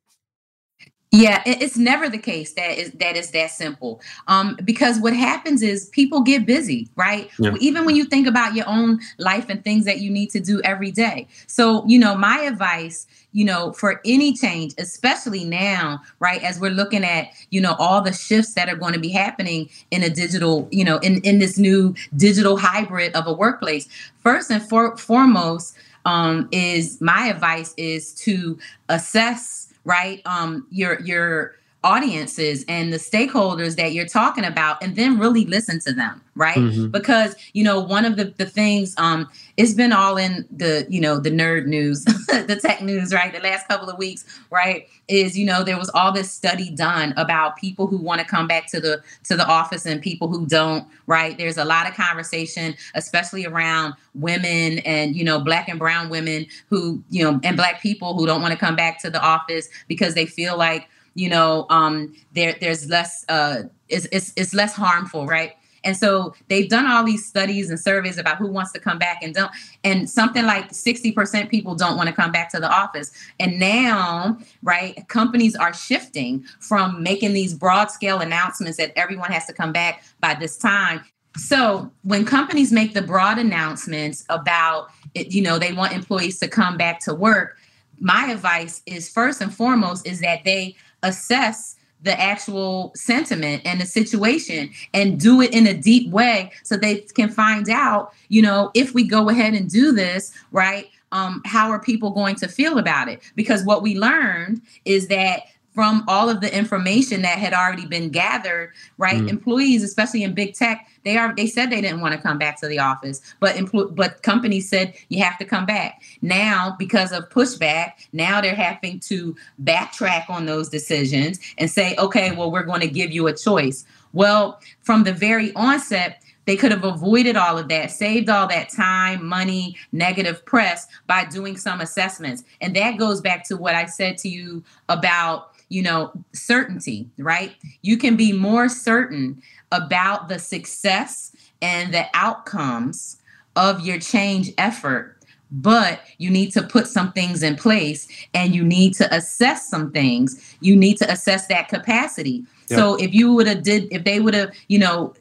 Yeah, 1.14 1.42
it's 1.46 1.76
never 1.76 2.08
the 2.08 2.18
case 2.18 2.54
that 2.54 2.76
is 2.76 2.90
that 2.92 3.16
is 3.16 3.30
that 3.30 3.50
simple. 3.50 4.00
Um, 4.26 4.58
because 4.64 4.98
what 4.98 5.14
happens 5.14 5.62
is 5.62 5.88
people 5.90 6.22
get 6.22 6.44
busy, 6.44 6.88
right? 6.96 7.30
Yeah. 7.38 7.54
Even 7.60 7.84
when 7.84 7.94
you 7.94 8.04
think 8.04 8.26
about 8.26 8.54
your 8.54 8.68
own 8.68 8.98
life 9.18 9.48
and 9.48 9.62
things 9.62 9.84
that 9.84 10.00
you 10.00 10.10
need 10.10 10.30
to 10.30 10.40
do 10.40 10.60
every 10.62 10.90
day. 10.90 11.28
So, 11.46 11.86
you 11.86 12.00
know, 12.00 12.16
my 12.16 12.40
advice, 12.40 13.06
you 13.32 13.44
know, 13.44 13.72
for 13.72 14.00
any 14.04 14.32
change, 14.32 14.74
especially 14.78 15.44
now, 15.44 16.00
right, 16.18 16.42
as 16.42 16.58
we're 16.58 16.72
looking 16.72 17.04
at, 17.04 17.28
you 17.50 17.60
know, 17.60 17.76
all 17.78 18.00
the 18.00 18.12
shifts 18.12 18.54
that 18.54 18.68
are 18.68 18.76
going 18.76 18.94
to 18.94 19.00
be 19.00 19.10
happening 19.10 19.68
in 19.92 20.02
a 20.02 20.10
digital, 20.10 20.68
you 20.72 20.84
know, 20.84 20.98
in 20.98 21.20
in 21.20 21.38
this 21.38 21.58
new 21.58 21.94
digital 22.16 22.56
hybrid 22.56 23.14
of 23.14 23.28
a 23.28 23.32
workplace. 23.32 23.88
First 24.18 24.50
and 24.50 24.62
for, 24.68 24.96
foremost, 24.96 25.76
um, 26.06 26.48
is 26.50 27.00
my 27.00 27.28
advice 27.28 27.72
is 27.76 28.12
to 28.14 28.58
assess 28.88 29.73
right? 29.84 30.22
Um, 30.26 30.66
your 30.70 31.00
your 31.00 31.54
audiences 31.84 32.64
and 32.66 32.92
the 32.92 32.96
stakeholders 32.96 33.76
that 33.76 33.92
you're 33.92 34.06
talking 34.06 34.44
about 34.44 34.82
and 34.82 34.96
then 34.96 35.18
really 35.18 35.44
listen 35.44 35.78
to 35.80 35.92
them 35.92 36.20
right? 36.34 36.56
Mm-hmm. 36.56 36.88
because 36.88 37.34
you 37.52 37.62
know 37.62 37.80
one 37.80 38.04
of 38.04 38.16
the, 38.16 38.24
the 38.24 38.46
things 38.46 38.94
um 38.98 39.28
it's 39.56 39.74
been 39.74 39.92
all 39.92 40.16
in 40.16 40.46
the 40.50 40.86
you 40.88 41.00
know 41.00 41.18
the 41.18 41.30
nerd 41.30 41.66
news 41.66 42.04
the 42.04 42.58
tech 42.60 42.82
news 42.82 43.12
right? 43.12 43.32
The 43.32 43.40
last 43.40 43.68
couple 43.68 43.88
of 43.88 43.98
weeks 43.98 44.24
right? 44.50 44.88
Is 45.08 45.38
you 45.38 45.46
know 45.46 45.62
there 45.62 45.78
was 45.78 45.90
all 45.90 46.12
this 46.12 46.30
study 46.32 46.70
done 46.70 47.14
about 47.16 47.56
people 47.56 47.86
who 47.86 47.98
want 47.98 48.20
to 48.20 48.26
come 48.26 48.46
back 48.46 48.66
to 48.68 48.80
the 48.80 49.02
to 49.24 49.36
the 49.36 49.46
office 49.46 49.86
and 49.86 50.00
people 50.02 50.28
who 50.28 50.46
don't 50.46 50.86
right? 51.06 51.36
There's 51.38 51.58
a 51.58 51.64
lot 51.64 51.88
of 51.88 51.94
conversation 51.94 52.74
especially 52.94 53.46
around 53.46 53.94
women 54.14 54.78
and 54.80 55.14
you 55.14 55.24
know 55.24 55.40
black 55.40 55.68
and 55.68 55.78
brown 55.78 56.08
women 56.08 56.46
who 56.68 57.02
you 57.10 57.22
know 57.22 57.40
and 57.44 57.56
black 57.56 57.80
people 57.80 58.14
who 58.16 58.26
don't 58.26 58.42
want 58.42 58.52
to 58.52 58.58
come 58.58 58.76
back 58.76 59.00
to 59.02 59.10
the 59.10 59.22
office 59.22 59.68
because 59.88 60.14
they 60.14 60.26
feel 60.26 60.56
like 60.56 60.88
you 61.14 61.28
know 61.28 61.66
um, 61.70 62.14
there 62.32 62.56
there's 62.60 62.88
less 62.88 63.24
uh, 63.28 63.62
it's, 63.88 64.06
it's 64.12 64.32
it's 64.36 64.54
less 64.54 64.74
harmful, 64.74 65.26
right? 65.26 65.52
And 65.84 65.96
so 65.96 66.34
they've 66.48 66.68
done 66.68 66.86
all 66.86 67.04
these 67.04 67.26
studies 67.26 67.70
and 67.70 67.78
surveys 67.78 68.18
about 68.18 68.38
who 68.38 68.48
wants 68.48 68.72
to 68.72 68.80
come 68.80 68.98
back 68.98 69.22
and 69.22 69.34
don't. 69.34 69.50
And 69.84 70.08
something 70.08 70.44
like 70.44 70.70
60% 70.70 71.50
people 71.50 71.74
don't 71.74 71.96
want 71.96 72.08
to 72.08 72.14
come 72.14 72.32
back 72.32 72.50
to 72.52 72.60
the 72.60 72.70
office. 72.70 73.12
And 73.38 73.60
now, 73.60 74.38
right, 74.62 75.06
companies 75.08 75.54
are 75.54 75.74
shifting 75.74 76.44
from 76.58 77.02
making 77.02 77.34
these 77.34 77.54
broad 77.54 77.90
scale 77.90 78.20
announcements 78.20 78.78
that 78.78 78.98
everyone 78.98 79.30
has 79.30 79.46
to 79.46 79.52
come 79.52 79.72
back 79.72 80.02
by 80.20 80.34
this 80.34 80.56
time. 80.56 81.04
So 81.36 81.90
when 82.02 82.24
companies 82.24 82.72
make 82.72 82.94
the 82.94 83.02
broad 83.02 83.38
announcements 83.38 84.24
about 84.28 84.88
it, 85.14 85.32
you 85.32 85.42
know, 85.42 85.58
they 85.58 85.72
want 85.72 85.92
employees 85.92 86.38
to 86.40 86.48
come 86.48 86.76
back 86.76 87.00
to 87.00 87.14
work, 87.14 87.58
my 88.00 88.26
advice 88.26 88.82
is 88.86 89.08
first 89.08 89.40
and 89.40 89.52
foremost 89.54 90.06
is 90.06 90.20
that 90.20 90.44
they 90.44 90.76
assess 91.04 91.76
the 92.02 92.20
actual 92.20 92.92
sentiment 92.94 93.62
and 93.64 93.80
the 93.80 93.86
situation 93.86 94.70
and 94.92 95.18
do 95.18 95.40
it 95.40 95.52
in 95.54 95.66
a 95.66 95.74
deep 95.74 96.10
way 96.10 96.52
so 96.62 96.76
they 96.76 96.96
can 96.96 97.30
find 97.30 97.70
out, 97.70 98.12
you 98.28 98.42
know, 98.42 98.70
if 98.74 98.92
we 98.92 99.08
go 99.08 99.30
ahead 99.30 99.54
and 99.54 99.70
do 99.70 99.90
this, 99.90 100.32
right? 100.52 100.90
Um, 101.12 101.40
how 101.46 101.70
are 101.70 101.78
people 101.78 102.10
going 102.10 102.34
to 102.36 102.48
feel 102.48 102.78
about 102.78 103.08
it? 103.08 103.22
Because 103.36 103.64
what 103.64 103.82
we 103.82 103.96
learned 103.96 104.60
is 104.84 105.08
that 105.08 105.44
from 105.74 106.04
all 106.06 106.30
of 106.30 106.40
the 106.40 106.56
information 106.56 107.22
that 107.22 107.38
had 107.38 107.52
already 107.52 107.84
been 107.84 108.08
gathered, 108.08 108.72
right? 108.96 109.20
Mm. 109.20 109.28
Employees, 109.28 109.82
especially 109.82 110.22
in 110.22 110.32
big 110.32 110.54
tech, 110.54 110.88
they 111.04 111.16
are 111.16 111.34
they 111.34 111.46
said 111.46 111.70
they 111.70 111.80
didn't 111.80 112.00
want 112.00 112.14
to 112.14 112.20
come 112.20 112.38
back 112.38 112.60
to 112.60 112.68
the 112.68 112.78
office, 112.78 113.20
but 113.40 113.56
empl- 113.56 113.94
but 113.94 114.22
companies 114.22 114.68
said 114.68 114.94
you 115.08 115.22
have 115.22 115.36
to 115.38 115.44
come 115.44 115.66
back. 115.66 116.02
Now, 116.22 116.76
because 116.78 117.12
of 117.12 117.28
pushback, 117.28 117.92
now 118.12 118.40
they're 118.40 118.54
having 118.54 119.00
to 119.00 119.36
backtrack 119.62 120.30
on 120.30 120.46
those 120.46 120.68
decisions 120.68 121.38
and 121.58 121.70
say, 121.70 121.94
okay, 121.98 122.34
well, 122.34 122.50
we're 122.50 122.62
going 122.62 122.80
to 122.80 122.88
give 122.88 123.10
you 123.10 123.26
a 123.26 123.34
choice. 123.34 123.84
Well, 124.12 124.60
from 124.82 125.02
the 125.02 125.12
very 125.12 125.52
onset, 125.54 126.22
they 126.46 126.56
could 126.56 126.72
have 126.72 126.84
avoided 126.84 127.36
all 127.36 127.58
of 127.58 127.68
that, 127.68 127.90
saved 127.90 128.28
all 128.28 128.46
that 128.48 128.70
time, 128.70 129.26
money, 129.26 129.76
negative 129.92 130.44
press 130.44 130.86
by 131.06 131.24
doing 131.24 131.56
some 131.56 131.80
assessments. 131.80 132.44
And 132.60 132.76
that 132.76 132.98
goes 132.98 133.20
back 133.20 133.46
to 133.48 133.56
what 133.56 133.74
I 133.74 133.86
said 133.86 134.18
to 134.18 134.28
you 134.28 134.62
about 134.88 135.53
you 135.74 135.82
know, 135.82 136.12
certainty, 136.32 137.10
right? 137.18 137.52
You 137.82 137.96
can 137.96 138.16
be 138.16 138.32
more 138.32 138.68
certain 138.68 139.42
about 139.72 140.28
the 140.28 140.38
success 140.38 141.34
and 141.60 141.92
the 141.92 142.06
outcomes 142.14 143.20
of 143.56 143.84
your 143.84 143.98
change 143.98 144.52
effort 144.56 145.10
but 145.56 146.00
you 146.18 146.30
need 146.30 146.50
to 146.50 146.62
put 146.62 146.88
some 146.88 147.12
things 147.12 147.42
in 147.42 147.54
place 147.54 148.08
and 148.32 148.54
you 148.54 148.64
need 148.64 148.92
to 148.92 149.14
assess 149.14 149.68
some 149.68 149.92
things 149.92 150.56
you 150.60 150.74
need 150.74 150.96
to 150.96 151.08
assess 151.12 151.46
that 151.46 151.68
capacity 151.68 152.44
yep. 152.68 152.78
so 152.78 152.96
if 152.96 153.14
you 153.14 153.32
would 153.32 153.46
have 153.46 153.62
did 153.62 153.86
if 153.92 154.02
they 154.02 154.18
would 154.18 154.34
have 154.34 154.50
you 154.66 154.78
know 154.78 155.14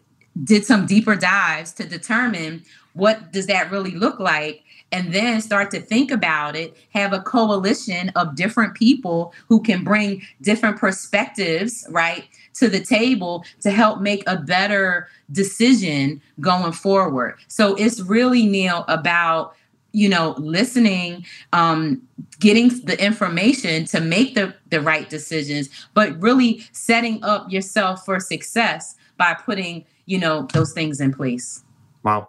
did 0.43 0.65
some 0.65 0.87
deeper 0.87 1.15
dives 1.15 1.71
to 1.71 1.83
determine 1.83 2.63
what 2.93 3.31
does 3.31 3.45
that 3.45 3.69
really 3.69 3.91
look 3.91 4.19
like 4.19 4.62
and 4.93 5.11
then 5.11 5.41
start 5.41 5.71
to 5.71 5.81
think 5.81 6.11
about 6.11 6.55
it, 6.55 6.77
have 6.93 7.13
a 7.13 7.19
coalition 7.19 8.09
of 8.15 8.35
different 8.35 8.75
people 8.75 9.33
who 9.49 9.59
can 9.59 9.83
bring 9.83 10.21
different 10.41 10.77
perspectives, 10.77 11.85
right, 11.89 12.25
to 12.53 12.69
the 12.69 12.79
table 12.79 13.43
to 13.61 13.71
help 13.71 14.01
make 14.01 14.23
a 14.27 14.37
better 14.37 15.09
decision 15.31 16.21
going 16.39 16.71
forward. 16.71 17.39
So 17.47 17.73
it's 17.75 17.99
really, 18.01 18.45
Neil, 18.45 18.85
about 18.87 19.55
you 19.95 20.09
know 20.09 20.33
listening 20.39 21.23
um 21.53 22.01
getting 22.39 22.69
the 22.85 22.99
information 22.99 23.85
to 23.85 24.01
make 24.01 24.33
the 24.33 24.51
the 24.71 24.81
right 24.81 25.07
decisions 25.07 25.69
but 25.93 26.19
really 26.19 26.65
setting 26.71 27.23
up 27.23 27.51
yourself 27.51 28.03
for 28.03 28.19
success 28.19 28.95
by 29.17 29.35
putting 29.35 29.85
you 30.07 30.17
know 30.17 30.47
those 30.51 30.73
things 30.73 30.99
in 30.99 31.13
place 31.13 31.63
wow 32.01 32.27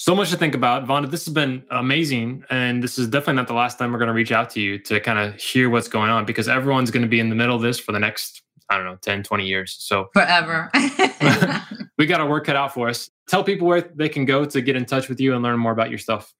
so 0.00 0.14
much 0.14 0.30
to 0.30 0.36
think 0.38 0.54
about. 0.54 0.86
Vonda, 0.86 1.10
this 1.10 1.26
has 1.26 1.34
been 1.34 1.62
amazing. 1.70 2.42
And 2.48 2.82
this 2.82 2.98
is 2.98 3.06
definitely 3.06 3.34
not 3.34 3.48
the 3.48 3.52
last 3.52 3.78
time 3.78 3.92
we're 3.92 3.98
going 3.98 4.08
to 4.08 4.14
reach 4.14 4.32
out 4.32 4.48
to 4.50 4.60
you 4.60 4.78
to 4.78 4.98
kind 4.98 5.18
of 5.18 5.38
hear 5.38 5.68
what's 5.68 5.88
going 5.88 6.08
on 6.08 6.24
because 6.24 6.48
everyone's 6.48 6.90
going 6.90 7.02
to 7.02 7.08
be 7.08 7.20
in 7.20 7.28
the 7.28 7.34
middle 7.34 7.54
of 7.54 7.60
this 7.60 7.78
for 7.78 7.92
the 7.92 7.98
next, 7.98 8.40
I 8.70 8.78
don't 8.78 8.86
know, 8.86 8.96
10, 9.02 9.24
20 9.24 9.46
years. 9.46 9.76
So 9.78 10.08
forever. 10.14 10.70
we 11.98 12.06
got 12.06 12.18
our 12.18 12.26
work 12.26 12.46
cut 12.46 12.56
out 12.56 12.72
for 12.72 12.88
us. 12.88 13.10
Tell 13.28 13.44
people 13.44 13.68
where 13.68 13.82
they 13.82 14.08
can 14.08 14.24
go 14.24 14.46
to 14.46 14.62
get 14.62 14.74
in 14.74 14.86
touch 14.86 15.10
with 15.10 15.20
you 15.20 15.34
and 15.34 15.42
learn 15.42 15.58
more 15.58 15.72
about 15.72 15.90
your 15.90 15.98
stuff. 15.98 16.32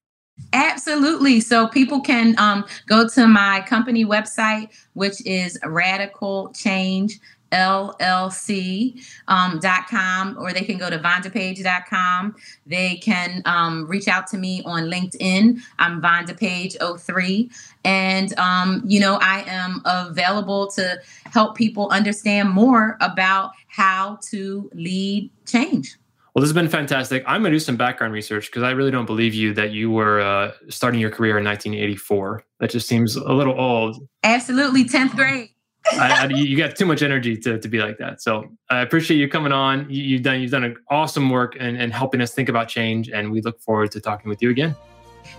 Absolutely. 0.53 1.39
So 1.39 1.67
people 1.67 2.01
can 2.01 2.33
um, 2.39 2.65
go 2.87 3.07
to 3.09 3.27
my 3.27 3.63
company 3.67 4.05
website, 4.05 4.69
which 4.93 5.23
is 5.23 5.59
Radical 5.63 6.51
Change 6.53 7.19
llc.com 7.51 8.97
um, 9.27 10.37
or 10.39 10.53
they 10.53 10.61
can 10.61 10.77
go 10.77 10.89
to 10.89 10.97
vondapage.com. 10.99 12.35
They 12.65 12.95
can 12.97 13.41
um, 13.45 13.87
reach 13.87 14.07
out 14.07 14.27
to 14.27 14.37
me 14.37 14.61
on 14.65 14.83
LinkedIn. 14.83 15.59
I'm 15.79 16.01
vondapage03. 16.01 17.51
And, 17.83 18.37
um, 18.39 18.83
you 18.85 18.99
know, 18.99 19.17
I 19.21 19.43
am 19.47 19.81
available 19.85 20.67
to 20.71 20.99
help 21.25 21.55
people 21.55 21.89
understand 21.89 22.49
more 22.49 22.97
about 23.01 23.51
how 23.67 24.19
to 24.29 24.69
lead 24.73 25.31
change. 25.45 25.97
Well, 26.33 26.41
this 26.41 26.49
has 26.49 26.55
been 26.55 26.69
fantastic. 26.69 27.23
I'm 27.27 27.41
going 27.41 27.51
to 27.51 27.55
do 27.55 27.59
some 27.59 27.75
background 27.75 28.13
research 28.13 28.45
because 28.45 28.63
I 28.63 28.71
really 28.71 28.91
don't 28.91 29.05
believe 29.05 29.33
you 29.33 29.53
that 29.53 29.71
you 29.71 29.91
were 29.91 30.21
uh, 30.21 30.53
starting 30.69 31.01
your 31.01 31.09
career 31.09 31.37
in 31.37 31.43
1984. 31.43 32.43
That 32.59 32.69
just 32.69 32.87
seems 32.87 33.17
a 33.17 33.33
little 33.33 33.59
old. 33.59 34.07
Absolutely, 34.23 34.85
10th 34.85 35.15
grade. 35.15 35.49
I, 35.93 36.25
I, 36.25 36.27
you 36.27 36.57
got 36.57 36.75
too 36.75 36.85
much 36.85 37.01
energy 37.01 37.35
to, 37.37 37.59
to 37.59 37.67
be 37.67 37.79
like 37.79 37.97
that. 37.97 38.21
So 38.21 38.49
I 38.69 38.81
appreciate 38.81 39.17
you 39.17 39.27
coming 39.27 39.51
on. 39.51 39.87
You, 39.89 40.17
have 40.17 40.23
done 40.23 40.41
you've 40.41 40.51
done 40.51 40.63
an 40.63 40.77
awesome 40.89 41.29
work 41.29 41.57
and, 41.59 41.77
and 41.77 41.91
helping 41.91 42.21
us 42.21 42.33
think 42.33 42.49
about 42.49 42.67
change, 42.67 43.09
and 43.09 43.31
we 43.31 43.41
look 43.41 43.59
forward 43.59 43.91
to 43.91 44.01
talking 44.01 44.29
with 44.29 44.41
you 44.41 44.49
again. 44.49 44.75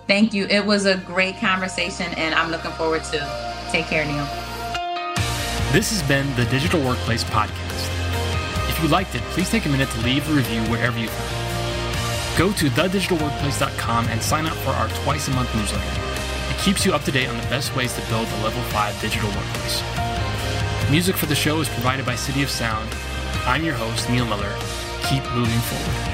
Thank 0.07 0.35
you. 0.35 0.46
It 0.46 0.64
was 0.64 0.87
a 0.87 0.96
great 0.98 1.37
conversation, 1.37 2.12
and 2.14 2.35
I'm 2.35 2.50
looking 2.50 2.72
forward 2.72 3.05
to. 3.05 3.52
Take 3.70 3.87
care, 3.87 4.05
Neil. 4.05 4.26
This 5.72 5.90
has 5.90 6.02
been 6.07 6.28
the 6.37 6.44
Digital 6.50 6.83
Workplace 6.85 7.24
Podcast. 7.24 7.88
If 8.68 8.83
you 8.83 8.88
liked 8.88 9.14
it, 9.14 9.22
please 9.33 9.48
take 9.48 9.64
a 9.64 9.70
minute 9.70 9.88
to 9.88 10.00
leave 10.02 10.28
a 10.28 10.35
review 10.35 10.61
wherever 10.64 10.98
you 10.98 11.09
found 11.09 11.33
it. 11.33 12.38
Go 12.38 12.52
to 12.52 12.68
thedigitalworkplace.com 12.68 14.09
and 14.09 14.22
sign 14.22 14.46
up 14.46 14.57
for 14.59 14.70
our 14.70 14.88
twice 15.05 15.28
a 15.28 15.31
month 15.31 15.55
newsletter. 15.55 16.00
It 16.50 16.59
keeps 16.59 16.85
you 16.85 16.92
up 16.92 17.05
to 17.05 17.12
date 17.12 17.28
on 17.28 17.37
the 17.37 17.46
best 17.48 17.74
ways 17.74 17.94
to 17.94 18.07
build 18.09 18.26
a 18.28 18.42
level 18.42 18.62
5 18.62 19.00
digital 19.00 19.31
workplace. 19.31 20.12
Music 20.92 21.16
for 21.16 21.24
the 21.24 21.35
show 21.35 21.59
is 21.62 21.70
provided 21.70 22.05
by 22.05 22.14
City 22.14 22.42
of 22.42 22.50
Sound. 22.50 22.87
I'm 23.46 23.64
your 23.64 23.72
host, 23.72 24.11
Neil 24.11 24.26
Miller. 24.26 24.55
Keep 25.09 25.24
moving 25.33 25.59
forward. 25.61 26.12